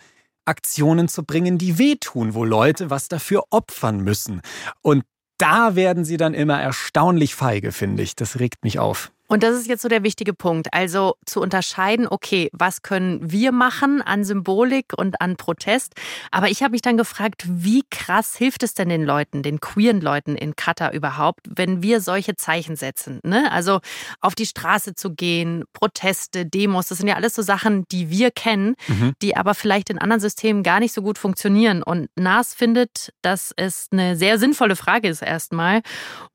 Aktionen 0.47 1.09
zu 1.09 1.23
bringen, 1.23 1.59
die 1.59 1.77
wehtun, 1.77 2.33
wo 2.33 2.47
Leute 2.47 2.89
was 2.89 3.09
dafür 3.09 3.45
opfern 3.51 4.01
müssen. 4.01 4.41
Und 4.81 5.05
da 5.37 5.75
werden 5.75 6.07
sie 6.07 6.17
dann 6.17 6.33
immer 6.33 6.61
erstaunlich 6.61 7.35
feige, 7.35 7.73
finde 7.73 8.03
ich. 8.03 8.17
Das 8.17 8.39
regt 8.41 8.65
mich 8.65 8.79
auf. 8.79 9.13
Und 9.31 9.45
das 9.45 9.57
ist 9.57 9.69
jetzt 9.69 9.83
so 9.83 9.89
der 9.89 10.03
wichtige 10.03 10.35
Punkt. 10.35 10.75
Also 10.75 11.15
zu 11.25 11.41
unterscheiden, 11.41 12.09
okay, 12.09 12.51
was 12.53 12.83
können 12.83 13.31
wir 13.31 13.53
machen 13.53 14.03
an 14.03 14.25
Symbolik 14.25 14.93
und 14.97 15.21
an 15.21 15.37
Protest? 15.37 15.95
Aber 16.33 16.49
ich 16.49 16.65
habe 16.65 16.73
mich 16.73 16.83
dann 16.83 16.97
gefragt, 16.97 17.45
wie 17.47 17.85
krass 17.91 18.35
hilft 18.35 18.65
es 18.65 18.75
denn 18.75 18.89
den 18.89 19.05
Leuten, 19.05 19.45
den 19.45 19.61
queeren 19.61 20.01
Leuten 20.01 20.35
in 20.35 20.57
Katar 20.57 20.93
überhaupt, 20.93 21.47
wenn 21.49 21.81
wir 21.81 22.01
solche 22.01 22.35
Zeichen 22.35 22.75
setzen? 22.75 23.21
Ne? 23.23 23.51
Also 23.53 23.79
auf 24.21 24.35
die 24.35 24.47
Straße 24.47 24.97
zu 24.97 25.15
gehen, 25.15 25.63
Proteste, 25.75 26.45
Demos, 26.45 26.89
das 26.89 26.99
sind 26.99 27.07
ja 27.07 27.15
alles 27.15 27.37
so 27.37 27.43
Sachen, 27.43 27.87
die 27.93 28.11
wir 28.11 28.33
kennen, 28.33 28.75
mhm. 28.89 29.13
die 29.23 29.37
aber 29.37 29.55
vielleicht 29.55 29.91
in 29.91 29.99
anderen 30.01 30.21
Systemen 30.21 30.65
gar 30.65 30.81
nicht 30.81 30.93
so 30.93 31.03
gut 31.03 31.19
funktionieren. 31.19 31.85
Und 31.85 32.09
NAS 32.17 32.53
findet, 32.53 33.13
dass 33.23 33.53
es 33.55 33.87
eine 33.93 34.17
sehr 34.17 34.41
sinnvolle 34.41 34.75
Frage 34.75 35.07
ist 35.07 35.23
erstmal 35.23 35.83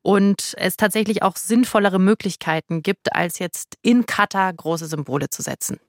und 0.00 0.54
es 0.56 0.78
tatsächlich 0.78 1.22
auch 1.22 1.36
sinnvollere 1.36 1.98
Möglichkeiten 1.98 2.84
gibt, 2.86 3.14
als 3.14 3.40
jetzt 3.40 3.76
in 3.82 4.06
Katar 4.06 4.52
große 4.52 4.86
Symbole 4.86 5.28
zu 5.28 5.42
setzen. 5.42 5.80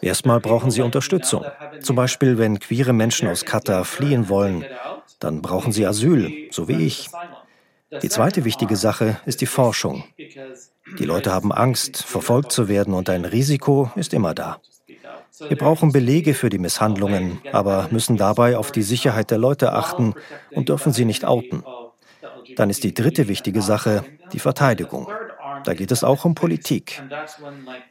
Erstmal 0.00 0.40
brauchen 0.40 0.70
sie 0.70 0.80
Unterstützung. 0.80 1.44
Zum 1.80 1.96
Beispiel, 1.96 2.38
wenn 2.38 2.60
queere 2.60 2.92
Menschen 2.92 3.26
aus 3.28 3.44
Katar 3.44 3.84
fliehen 3.84 4.28
wollen, 4.28 4.64
dann 5.18 5.42
brauchen 5.42 5.72
sie 5.72 5.84
Asyl, 5.84 6.32
so 6.52 6.68
wie 6.68 6.86
ich. 6.86 7.10
Die 8.00 8.08
zweite 8.08 8.44
wichtige 8.44 8.76
Sache 8.76 9.20
ist 9.26 9.40
die 9.40 9.46
Forschung. 9.46 10.04
Die 10.98 11.04
Leute 11.04 11.32
haben 11.32 11.52
Angst, 11.52 12.04
verfolgt 12.04 12.52
zu 12.52 12.68
werden 12.68 12.94
und 12.94 13.10
ein 13.10 13.24
Risiko 13.24 13.90
ist 13.96 14.14
immer 14.14 14.34
da. 14.34 14.60
Wir 15.48 15.58
brauchen 15.58 15.90
Belege 15.90 16.34
für 16.34 16.48
die 16.48 16.58
Misshandlungen, 16.58 17.40
aber 17.50 17.88
müssen 17.90 18.16
dabei 18.16 18.56
auf 18.56 18.70
die 18.70 18.82
Sicherheit 18.82 19.32
der 19.32 19.38
Leute 19.38 19.72
achten 19.72 20.14
und 20.50 20.68
dürfen 20.68 20.92
sie 20.92 21.04
nicht 21.04 21.24
outen. 21.24 21.64
Dann 22.56 22.70
ist 22.70 22.84
die 22.84 22.94
dritte 22.94 23.28
wichtige 23.28 23.62
Sache 23.62 24.04
die 24.32 24.38
Verteidigung. 24.38 25.08
Da 25.64 25.74
geht 25.74 25.92
es 25.92 26.02
auch 26.02 26.24
um 26.24 26.34
Politik. 26.34 27.02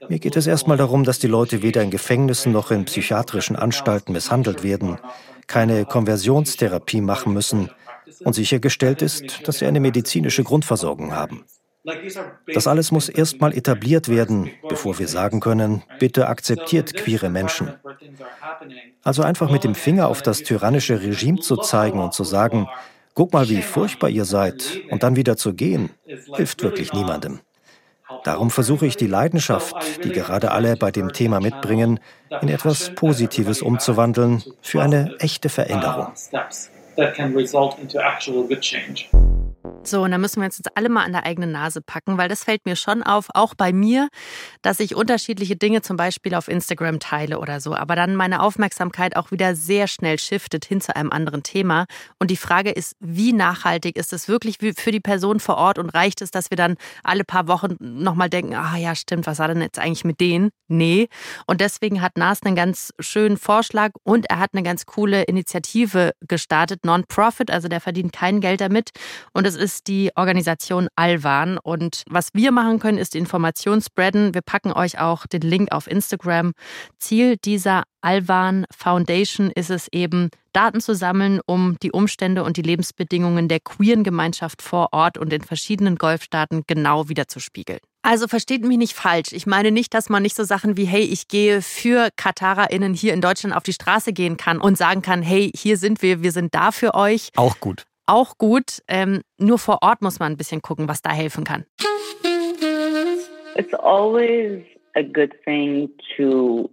Mir 0.09 0.19
geht 0.19 0.35
es 0.35 0.47
erstmal 0.47 0.77
darum, 0.77 1.03
dass 1.03 1.19
die 1.19 1.27
Leute 1.27 1.61
weder 1.61 1.81
in 1.81 1.91
Gefängnissen 1.91 2.51
noch 2.51 2.71
in 2.71 2.85
psychiatrischen 2.85 3.55
Anstalten 3.55 4.11
misshandelt 4.13 4.63
werden, 4.63 4.97
keine 5.47 5.85
Konversionstherapie 5.85 7.01
machen 7.01 7.33
müssen 7.33 7.69
und 8.23 8.33
sichergestellt 8.33 9.01
ist, 9.01 9.47
dass 9.47 9.59
sie 9.59 9.65
eine 9.65 9.79
medizinische 9.79 10.43
Grundversorgung 10.43 11.13
haben. 11.13 11.45
Das 12.53 12.67
alles 12.67 12.91
muss 12.91 13.09
erstmal 13.09 13.57
etabliert 13.57 14.07
werden, 14.07 14.51
bevor 14.69 14.99
wir 14.99 15.07
sagen 15.07 15.39
können, 15.39 15.81
bitte 15.99 16.27
akzeptiert 16.27 16.93
queere 16.93 17.29
Menschen. 17.29 17.73
Also 19.03 19.23
einfach 19.23 19.49
mit 19.49 19.63
dem 19.63 19.73
Finger 19.73 20.07
auf 20.07 20.21
das 20.21 20.43
tyrannische 20.43 21.01
Regime 21.01 21.39
zu 21.39 21.57
zeigen 21.57 21.99
und 21.99 22.13
zu 22.13 22.23
sagen, 22.23 22.67
guck 23.13 23.33
mal, 23.33 23.49
wie 23.49 23.61
furchtbar 23.61 24.09
ihr 24.09 24.25
seid, 24.25 24.81
und 24.89 25.03
dann 25.03 25.15
wieder 25.15 25.37
zu 25.37 25.53
gehen, 25.53 25.89
hilft 26.35 26.63
wirklich 26.63 26.93
niemandem. 26.93 27.39
Darum 28.23 28.51
versuche 28.51 28.85
ich 28.85 28.97
die 28.97 29.07
Leidenschaft, 29.07 30.03
die 30.03 30.11
gerade 30.11 30.51
alle 30.51 30.75
bei 30.75 30.91
dem 30.91 31.13
Thema 31.13 31.39
mitbringen, 31.39 31.99
in 32.41 32.49
etwas 32.49 32.93
Positives 32.93 33.61
umzuwandeln 33.61 34.43
für 34.61 34.81
eine 34.81 35.15
echte 35.19 35.49
Veränderung. 35.49 36.07
So, 39.83 40.03
und 40.03 40.11
da 40.11 40.17
müssen 40.17 40.41
wir 40.41 40.45
uns 40.45 40.57
jetzt 40.57 40.75
alle 40.75 40.89
mal 40.89 41.03
an 41.03 41.11
der 41.11 41.25
eigenen 41.25 41.51
Nase 41.51 41.81
packen, 41.81 42.17
weil 42.17 42.29
das 42.29 42.43
fällt 42.43 42.65
mir 42.65 42.75
schon 42.75 43.03
auf, 43.03 43.27
auch 43.33 43.55
bei 43.55 43.73
mir, 43.73 44.09
dass 44.61 44.79
ich 44.79 44.95
unterschiedliche 44.95 45.55
Dinge 45.55 45.81
zum 45.81 45.97
Beispiel 45.97 46.35
auf 46.35 46.47
Instagram 46.47 46.99
teile 46.99 47.39
oder 47.39 47.59
so, 47.59 47.75
aber 47.75 47.95
dann 47.95 48.15
meine 48.15 48.41
Aufmerksamkeit 48.41 49.15
auch 49.15 49.31
wieder 49.31 49.55
sehr 49.55 49.87
schnell 49.87 50.19
shiftet 50.19 50.65
hin 50.65 50.81
zu 50.81 50.95
einem 50.95 51.11
anderen 51.11 51.43
Thema. 51.43 51.85
Und 52.19 52.31
die 52.31 52.37
Frage 52.37 52.71
ist, 52.71 52.95
wie 52.99 53.33
nachhaltig 53.33 53.97
ist 53.97 54.13
es 54.13 54.27
wirklich 54.27 54.57
für 54.59 54.91
die 54.91 54.99
Person 54.99 55.39
vor 55.39 55.57
Ort 55.57 55.77
und 55.77 55.89
reicht 55.89 56.21
es, 56.21 56.31
dass 56.31 56.49
wir 56.49 56.57
dann 56.57 56.75
alle 57.03 57.23
paar 57.23 57.47
Wochen 57.47 57.75
nochmal 57.79 58.29
denken, 58.29 58.55
ah 58.55 58.77
ja, 58.77 58.95
stimmt, 58.95 59.27
was 59.27 59.39
war 59.39 59.47
denn 59.47 59.61
jetzt 59.61 59.79
eigentlich 59.79 60.05
mit 60.05 60.19
denen? 60.19 60.49
Nee. 60.67 61.09
Und 61.47 61.61
deswegen 61.61 62.01
hat 62.01 62.17
Nas 62.17 62.43
einen 62.43 62.55
ganz 62.55 62.93
schönen 62.99 63.37
Vorschlag 63.37 63.91
und 64.03 64.29
er 64.29 64.39
hat 64.39 64.51
eine 64.53 64.63
ganz 64.63 64.85
coole 64.85 65.23
Initiative 65.23 66.13
gestartet, 66.27 66.85
Non-Profit, 66.85 67.51
also 67.51 67.67
der 67.67 67.81
verdient 67.81 68.13
kein 68.13 68.41
Geld 68.41 68.61
damit. 68.61 68.91
Und 69.33 69.50
es 69.51 69.55
ist 69.55 69.87
die 69.87 70.11
Organisation 70.15 70.87
Alwan. 70.95 71.57
Und 71.57 72.03
was 72.09 72.29
wir 72.33 72.51
machen 72.51 72.79
können, 72.79 72.97
ist 72.97 73.15
Information 73.15 73.81
spreaden. 73.81 74.33
Wir 74.33 74.41
packen 74.41 74.71
euch 74.71 74.99
auch 74.99 75.27
den 75.27 75.41
Link 75.41 75.71
auf 75.71 75.87
Instagram. 75.87 76.53
Ziel 76.99 77.37
dieser 77.37 77.83
Alwan 78.01 78.65
Foundation 78.75 79.51
ist 79.51 79.69
es 79.69 79.87
eben, 79.91 80.29
Daten 80.53 80.81
zu 80.81 80.95
sammeln, 80.95 81.39
um 81.45 81.77
die 81.81 81.91
Umstände 81.91 82.43
und 82.43 82.57
die 82.57 82.61
Lebensbedingungen 82.61 83.47
der 83.47 83.59
queeren 83.59 84.03
Gemeinschaft 84.03 84.61
vor 84.61 84.89
Ort 84.91 85.17
und 85.17 85.31
in 85.31 85.41
verschiedenen 85.41 85.97
Golfstaaten 85.97 86.63
genau 86.67 87.09
wiederzuspiegeln. 87.09 87.79
Also 88.01 88.27
versteht 88.27 88.65
mich 88.65 88.77
nicht 88.77 88.93
falsch. 88.93 89.31
Ich 89.31 89.45
meine 89.45 89.71
nicht, 89.71 89.93
dass 89.93 90.09
man 90.09 90.23
nicht 90.23 90.35
so 90.35 90.43
Sachen 90.43 90.75
wie, 90.75 90.85
hey, 90.85 91.03
ich 91.03 91.27
gehe 91.27 91.61
für 91.61 92.09
KatarerInnen 92.15 92.93
hier 92.93 93.13
in 93.13 93.21
Deutschland 93.21 93.55
auf 93.55 93.63
die 93.63 93.73
Straße 93.73 94.11
gehen 94.11 94.37
kann 94.37 94.59
und 94.59 94.77
sagen 94.77 95.01
kann, 95.01 95.21
hey, 95.21 95.51
hier 95.55 95.77
sind 95.77 96.01
wir, 96.01 96.23
wir 96.23 96.31
sind 96.31 96.55
da 96.55 96.71
für 96.71 96.95
euch. 96.95 97.29
Auch 97.35 97.59
gut 97.59 97.85
auch 98.11 98.37
gut. 98.37 98.81
Ähm, 98.87 99.21
nur 99.37 99.57
vor 99.57 99.79
Ort 99.81 100.01
muss 100.01 100.19
man 100.19 100.33
ein 100.33 100.37
bisschen 100.37 100.61
gucken, 100.61 100.87
was 100.87 101.01
da 101.01 101.11
helfen 101.11 101.43
kann. 101.43 101.65
It's 103.55 103.73
always 103.73 104.63
a 104.95 105.01
good 105.01 105.31
thing 105.45 105.89
to 106.17 106.69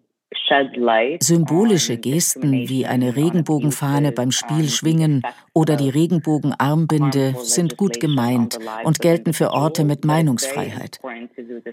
Symbolische 1.21 1.97
Gesten 1.97 2.69
wie 2.69 2.87
eine 2.87 3.17
Regenbogenfahne 3.17 4.13
beim 4.13 4.31
Spiel 4.31 4.69
schwingen 4.69 5.23
oder 5.55 5.77
die 5.77 5.89
Regenbogenarmbinde 5.89 7.35
sind 7.43 7.77
gut 7.77 7.99
gemeint 8.01 8.59
und 8.85 9.01
gelten 9.01 9.33
für 9.33 9.53
Orte 9.53 9.85
mit 9.85 10.05
Meinungsfreiheit. 10.05 11.01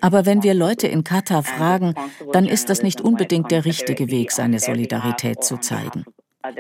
Aber 0.02 0.26
wenn 0.26 0.44
wir 0.44 0.54
Leute 0.54 0.88
in 0.88 1.04
Katar 1.04 1.44
fragen, 1.44 1.96
dann 2.32 2.46
ist 2.46 2.70
das 2.70 2.82
nicht 2.82 3.02
unbedingt 3.02 3.52
der 3.52 3.66
richtige 3.66 4.10
Weg, 4.10 4.32
seine 4.32 4.60
Solidarität 4.60 5.44
zu 5.44 5.58
zeigen. 5.58 6.06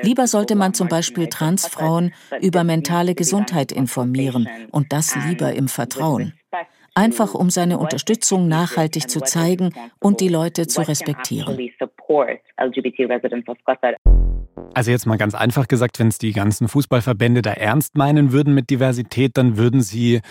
Lieber 0.02 0.28
sollte 0.28 0.56
man 0.56 0.74
zum 0.74 0.88
Beispiel 0.88 1.28
Transfrauen 1.28 2.14
über 2.42 2.64
mentale 2.64 3.16
Gesundheit 3.16 3.72
informieren 3.72 4.48
und 4.72 4.92
das 4.92 5.16
lieber 5.28 5.54
im 5.54 5.68
Vertrauen. 5.68 6.34
Einfach 6.94 7.34
um 7.34 7.50
seine 7.50 7.78
Unterstützung 7.78 8.48
nachhaltig 8.48 9.10
zu 9.10 9.20
zeigen 9.20 9.74
und 10.00 10.22
die 10.22 10.30
Leute 10.30 10.68
zu 10.68 10.82
respektieren. 10.82 11.58
Also 14.74 14.92
jetzt 14.92 15.06
mal 15.06 15.18
ganz 15.18 15.36
einfach 15.36 15.68
gesagt, 15.68 16.00
wenn 16.00 16.08
es 16.08 16.18
die 16.18 16.32
ganzen 16.32 16.68
Fußballverbände 16.68 17.42
da 17.42 17.52
ernst 17.52 17.96
meinen 17.96 18.32
würden 18.32 18.54
mit 18.54 18.70
Diversität, 18.70 19.32
dann 19.36 19.58
würden 19.58 19.82
sie 19.82 20.22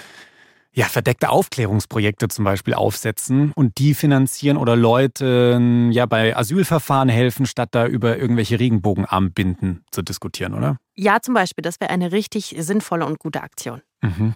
ja, 0.75 0.87
verdeckte 0.87 1.31
Aufklärungsprojekte 1.31 2.29
zum 2.29 2.45
Beispiel 2.45 2.75
aufsetzen 2.75 3.53
und 3.55 3.79
die 3.79 3.95
finanzieren 3.95 4.57
oder 4.57 4.75
Leute 4.75 5.89
ja 5.91 6.07
bei 6.07 6.37
Asylverfahren 6.37 7.09
helfen, 7.09 7.47
statt 7.47 7.69
da 7.73 7.87
über 7.87 8.19
irgendwelche 8.19 8.59
Regenbogenarmbinden 8.59 9.85
zu 9.93 10.03
diskutieren, 10.03 10.53
oder? 10.55 10.79
Ja, 10.97 11.21
zum 11.21 11.35
Beispiel. 11.35 11.63
Das 11.63 11.81
wäre 11.81 11.91
eine 11.91 12.13
richtig 12.13 12.57
sinnvolle 12.59 13.07
und 13.07 13.19
gute 13.19 13.43
Aktion. 13.43 13.83
Mhm. 14.03 14.35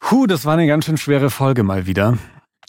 Puh, 0.00 0.26
das 0.26 0.44
war 0.44 0.54
eine 0.54 0.66
ganz 0.66 0.86
schön 0.86 0.96
schwere 0.96 1.30
Folge 1.30 1.62
mal 1.62 1.86
wieder. 1.86 2.18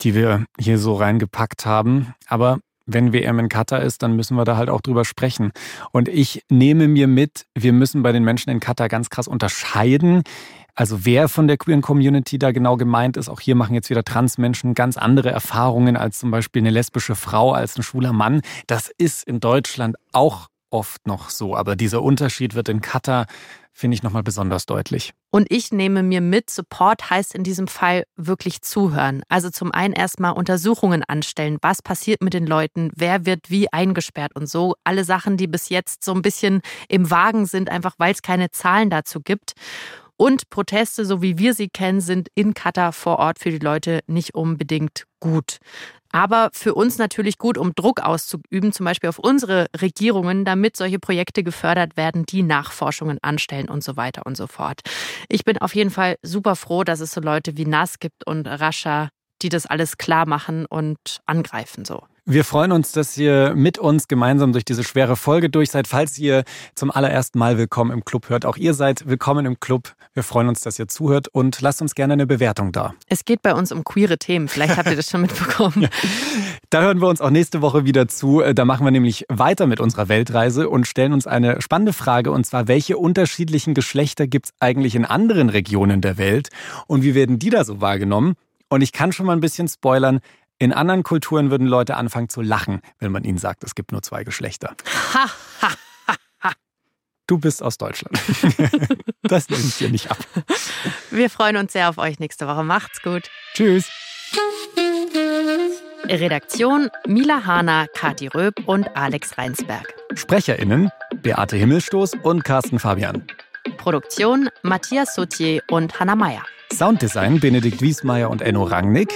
die 0.01 0.13
wir 0.13 0.45
hier 0.59 0.77
so 0.77 0.95
reingepackt 0.95 1.65
haben. 1.65 2.13
Aber 2.27 2.59
wenn 2.85 3.13
WM 3.13 3.39
in 3.39 3.49
Katar 3.49 3.81
ist, 3.81 4.03
dann 4.03 4.15
müssen 4.15 4.35
wir 4.37 4.45
da 4.45 4.57
halt 4.57 4.69
auch 4.69 4.81
drüber 4.81 5.05
sprechen. 5.05 5.51
Und 5.91 6.07
ich 6.07 6.43
nehme 6.49 6.87
mir 6.87 7.07
mit, 7.07 7.45
wir 7.55 7.73
müssen 7.73 8.03
bei 8.03 8.11
den 8.11 8.23
Menschen 8.23 8.49
in 8.49 8.59
Katar 8.59 8.89
ganz 8.89 9.09
krass 9.09 9.27
unterscheiden. 9.27 10.23
Also 10.75 11.05
wer 11.05 11.29
von 11.29 11.47
der 11.47 11.57
queeren 11.57 11.81
Community 11.81 12.37
da 12.37 12.51
genau 12.51 12.75
gemeint 12.75 13.15
ist, 13.15 13.29
auch 13.29 13.39
hier 13.39 13.55
machen 13.55 13.73
jetzt 13.73 13.89
wieder 13.89 14.03
Transmenschen 14.03 14.73
ganz 14.73 14.97
andere 14.97 15.31
Erfahrungen 15.31 15.95
als 15.95 16.19
zum 16.19 16.31
Beispiel 16.31 16.61
eine 16.61 16.69
lesbische 16.69 17.15
Frau, 17.15 17.53
als 17.53 17.77
ein 17.77 17.83
schwuler 17.83 18.11
Mann. 18.11 18.41
Das 18.67 18.91
ist 18.97 19.23
in 19.23 19.39
Deutschland 19.39 19.95
auch 20.11 20.49
oft 20.69 21.07
noch 21.07 21.29
so. 21.29 21.55
Aber 21.55 21.77
dieser 21.77 22.03
Unterschied 22.03 22.55
wird 22.55 22.67
in 22.67 22.81
Katar, 22.81 23.27
finde 23.71 23.95
ich, 23.95 24.03
nochmal 24.03 24.23
besonders 24.23 24.65
deutlich. 24.65 25.13
Und 25.31 25.47
ich 25.49 25.71
nehme 25.71 26.03
mir 26.03 26.19
mit, 26.19 26.49
Support 26.49 27.09
heißt 27.09 27.33
in 27.33 27.43
diesem 27.43 27.69
Fall 27.69 28.03
wirklich 28.17 28.61
zuhören. 28.61 29.23
Also 29.29 29.49
zum 29.49 29.71
einen 29.71 29.93
erstmal 29.93 30.33
Untersuchungen 30.33 31.03
anstellen. 31.03 31.57
Was 31.61 31.81
passiert 31.81 32.21
mit 32.21 32.33
den 32.33 32.45
Leuten? 32.45 32.91
Wer 32.95 33.25
wird 33.25 33.49
wie 33.49 33.71
eingesperrt 33.71 34.35
und 34.35 34.49
so? 34.49 34.75
Alle 34.83 35.05
Sachen, 35.05 35.37
die 35.37 35.47
bis 35.47 35.69
jetzt 35.69 36.03
so 36.03 36.13
ein 36.13 36.21
bisschen 36.21 36.61
im 36.89 37.09
Wagen 37.09 37.45
sind, 37.45 37.69
einfach 37.69 37.95
weil 37.97 38.13
es 38.13 38.21
keine 38.21 38.51
Zahlen 38.51 38.89
dazu 38.89 39.21
gibt. 39.21 39.53
Und 40.17 40.49
Proteste, 40.49 41.05
so 41.05 41.21
wie 41.21 41.37
wir 41.37 41.53
sie 41.53 41.67
kennen, 41.67 41.99
sind 41.99 42.29
in 42.35 42.53
Katar 42.53 42.93
vor 42.93 43.19
Ort 43.19 43.39
für 43.39 43.51
die 43.51 43.59
Leute 43.59 43.99
nicht 44.07 44.33
unbedingt 44.33 45.05
gut. 45.19 45.57
Aber 46.11 46.49
für 46.53 46.73
uns 46.75 46.97
natürlich 46.97 47.37
gut, 47.37 47.57
um 47.57 47.75
Druck 47.75 47.99
auszuüben, 47.99 48.71
zum 48.71 48.85
Beispiel 48.85 49.09
auf 49.09 49.19
unsere 49.19 49.67
Regierungen, 49.81 50.45
damit 50.45 50.77
solche 50.77 50.99
Projekte 50.99 51.43
gefördert 51.43 51.97
werden, 51.97 52.25
die 52.25 52.41
Nachforschungen 52.41 53.19
anstellen 53.21 53.67
und 53.67 53.83
so 53.83 53.97
weiter 53.97 54.25
und 54.25 54.37
so 54.37 54.47
fort. 54.47 54.79
Ich 55.27 55.43
bin 55.43 55.57
auf 55.57 55.75
jeden 55.75 55.89
Fall 55.89 56.15
super 56.21 56.55
froh, 56.55 56.85
dass 56.85 57.01
es 57.01 57.11
so 57.11 57.19
Leute 57.19 57.57
wie 57.57 57.65
Nas 57.65 57.99
gibt 57.99 58.25
und 58.25 58.47
Rascha, 58.47 59.09
die 59.41 59.49
das 59.49 59.65
alles 59.65 59.97
klar 59.97 60.25
machen 60.25 60.65
und 60.65 61.19
angreifen 61.25 61.83
so. 61.83 62.03
Wir 62.27 62.43
freuen 62.43 62.71
uns, 62.71 62.91
dass 62.91 63.15
ihr 63.19 63.53
mit 63.55 63.77
uns 63.77 64.07
gemeinsam 64.07 64.51
durch 64.51 64.65
diese 64.65 64.83
schwere 64.83 65.15
Folge 65.15 65.51
durch 65.51 65.69
seid. 65.69 65.87
Falls 65.87 66.17
ihr 66.17 66.43
zum 66.73 66.89
allerersten 66.89 67.37
Mal 67.37 67.59
willkommen 67.59 67.91
im 67.91 68.03
Club 68.03 68.29
hört, 68.29 68.47
auch 68.47 68.57
ihr 68.57 68.73
seid 68.73 69.07
willkommen 69.07 69.45
im 69.45 69.59
Club. 69.59 69.93
Wir 70.15 70.23
freuen 70.23 70.47
uns, 70.47 70.61
dass 70.61 70.79
ihr 70.79 70.87
zuhört 70.87 71.27
und 71.27 71.61
lasst 71.61 71.83
uns 71.83 71.93
gerne 71.93 72.13
eine 72.13 72.25
Bewertung 72.25 72.71
da. 72.71 72.95
Es 73.07 73.25
geht 73.25 73.43
bei 73.43 73.53
uns 73.53 73.71
um 73.71 73.83
queere 73.83 74.17
Themen. 74.17 74.47
Vielleicht 74.47 74.75
habt 74.75 74.89
ihr 74.89 74.95
das 74.95 75.11
schon 75.11 75.21
mitbekommen. 75.21 75.75
ja. 75.81 75.89
Da 76.71 76.81
hören 76.81 76.99
wir 76.99 77.09
uns 77.09 77.21
auch 77.21 77.29
nächste 77.29 77.61
Woche 77.61 77.85
wieder 77.85 78.07
zu. 78.07 78.41
Da 78.41 78.65
machen 78.65 78.87
wir 78.87 78.91
nämlich 78.91 79.25
weiter 79.29 79.67
mit 79.67 79.79
unserer 79.79 80.09
Weltreise 80.09 80.67
und 80.67 80.87
stellen 80.87 81.13
uns 81.13 81.27
eine 81.27 81.61
spannende 81.61 81.93
Frage 81.93 82.31
und 82.31 82.43
zwar, 82.43 82.67
welche 82.67 82.97
unterschiedlichen 82.97 83.75
Geschlechter 83.75 84.25
gibt 84.25 84.47
es 84.47 84.53
eigentlich 84.59 84.95
in 84.95 85.05
anderen 85.05 85.49
Regionen 85.49 86.01
der 86.01 86.17
Welt 86.17 86.49
und 86.87 87.03
wie 87.03 87.13
werden 87.13 87.37
die 87.37 87.51
da 87.51 87.63
so 87.63 87.81
wahrgenommen? 87.81 88.33
Und 88.67 88.81
ich 88.81 88.93
kann 88.93 89.11
schon 89.11 89.27
mal 89.27 89.33
ein 89.33 89.41
bisschen 89.41 89.67
spoilern, 89.67 90.21
in 90.57 90.71
anderen 90.71 91.03
Kulturen 91.03 91.51
würden 91.51 91.67
Leute 91.67 91.97
anfangen 91.97 92.29
zu 92.29 92.41
lachen, 92.41 92.81
wenn 92.99 93.11
man 93.11 93.23
ihnen 93.23 93.37
sagt, 93.37 93.63
es 93.63 93.75
gibt 93.75 93.91
nur 93.91 94.01
zwei 94.01 94.23
Geschlechter. 94.23 94.75
Ha, 95.13 95.29
ha, 95.61 95.71
ha, 96.07 96.15
ha. 96.41 96.51
Du 97.27 97.37
bist 97.37 97.61
aus 97.61 97.77
Deutschland. 97.77 98.17
das 99.23 99.49
nehme 99.49 99.63
ich 99.63 99.77
dir 99.77 99.89
nicht 99.89 100.09
ab. 100.11 100.17
Wir 101.11 101.29
freuen 101.29 101.57
uns 101.57 101.73
sehr 101.73 101.89
auf 101.89 101.97
euch 101.97 102.19
nächste 102.19 102.47
Woche. 102.47 102.63
Macht's 102.63 103.01
gut. 103.01 103.29
Tschüss. 103.53 103.89
Redaktion 106.07 106.89
Mila 107.07 107.45
Hahner, 107.45 107.87
Kati 107.93 108.27
Röb 108.27 108.55
und 108.65 108.95
Alex 108.95 109.37
Reinsberg. 109.37 109.93
SprecherInnen 110.13 110.91
Beate 111.21 111.57
Himmelstoß 111.57 112.13
und 112.21 112.43
Carsten 112.43 112.79
Fabian. 112.79 113.25
Produktion 113.77 114.49
Matthias 114.61 115.15
Sautier 115.15 115.63
und 115.69 115.99
Hannah 115.99 116.15
Meyer. 116.15 116.43
Sounddesign 116.71 117.39
Benedikt 117.39 117.81
Wiesmeier 117.81 118.29
und 118.29 118.41
Enno 118.41 118.63
Rangnick. 118.63 119.09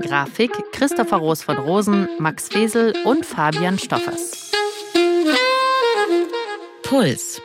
Grafik 0.00 0.52
Christopher 0.72 1.16
Roos 1.16 1.42
von 1.42 1.56
Rosen, 1.56 2.08
Max 2.18 2.48
Fesel 2.48 2.92
und 3.04 3.24
Fabian 3.24 3.78
Stoffers. 3.78 4.52
Puls 6.82 7.40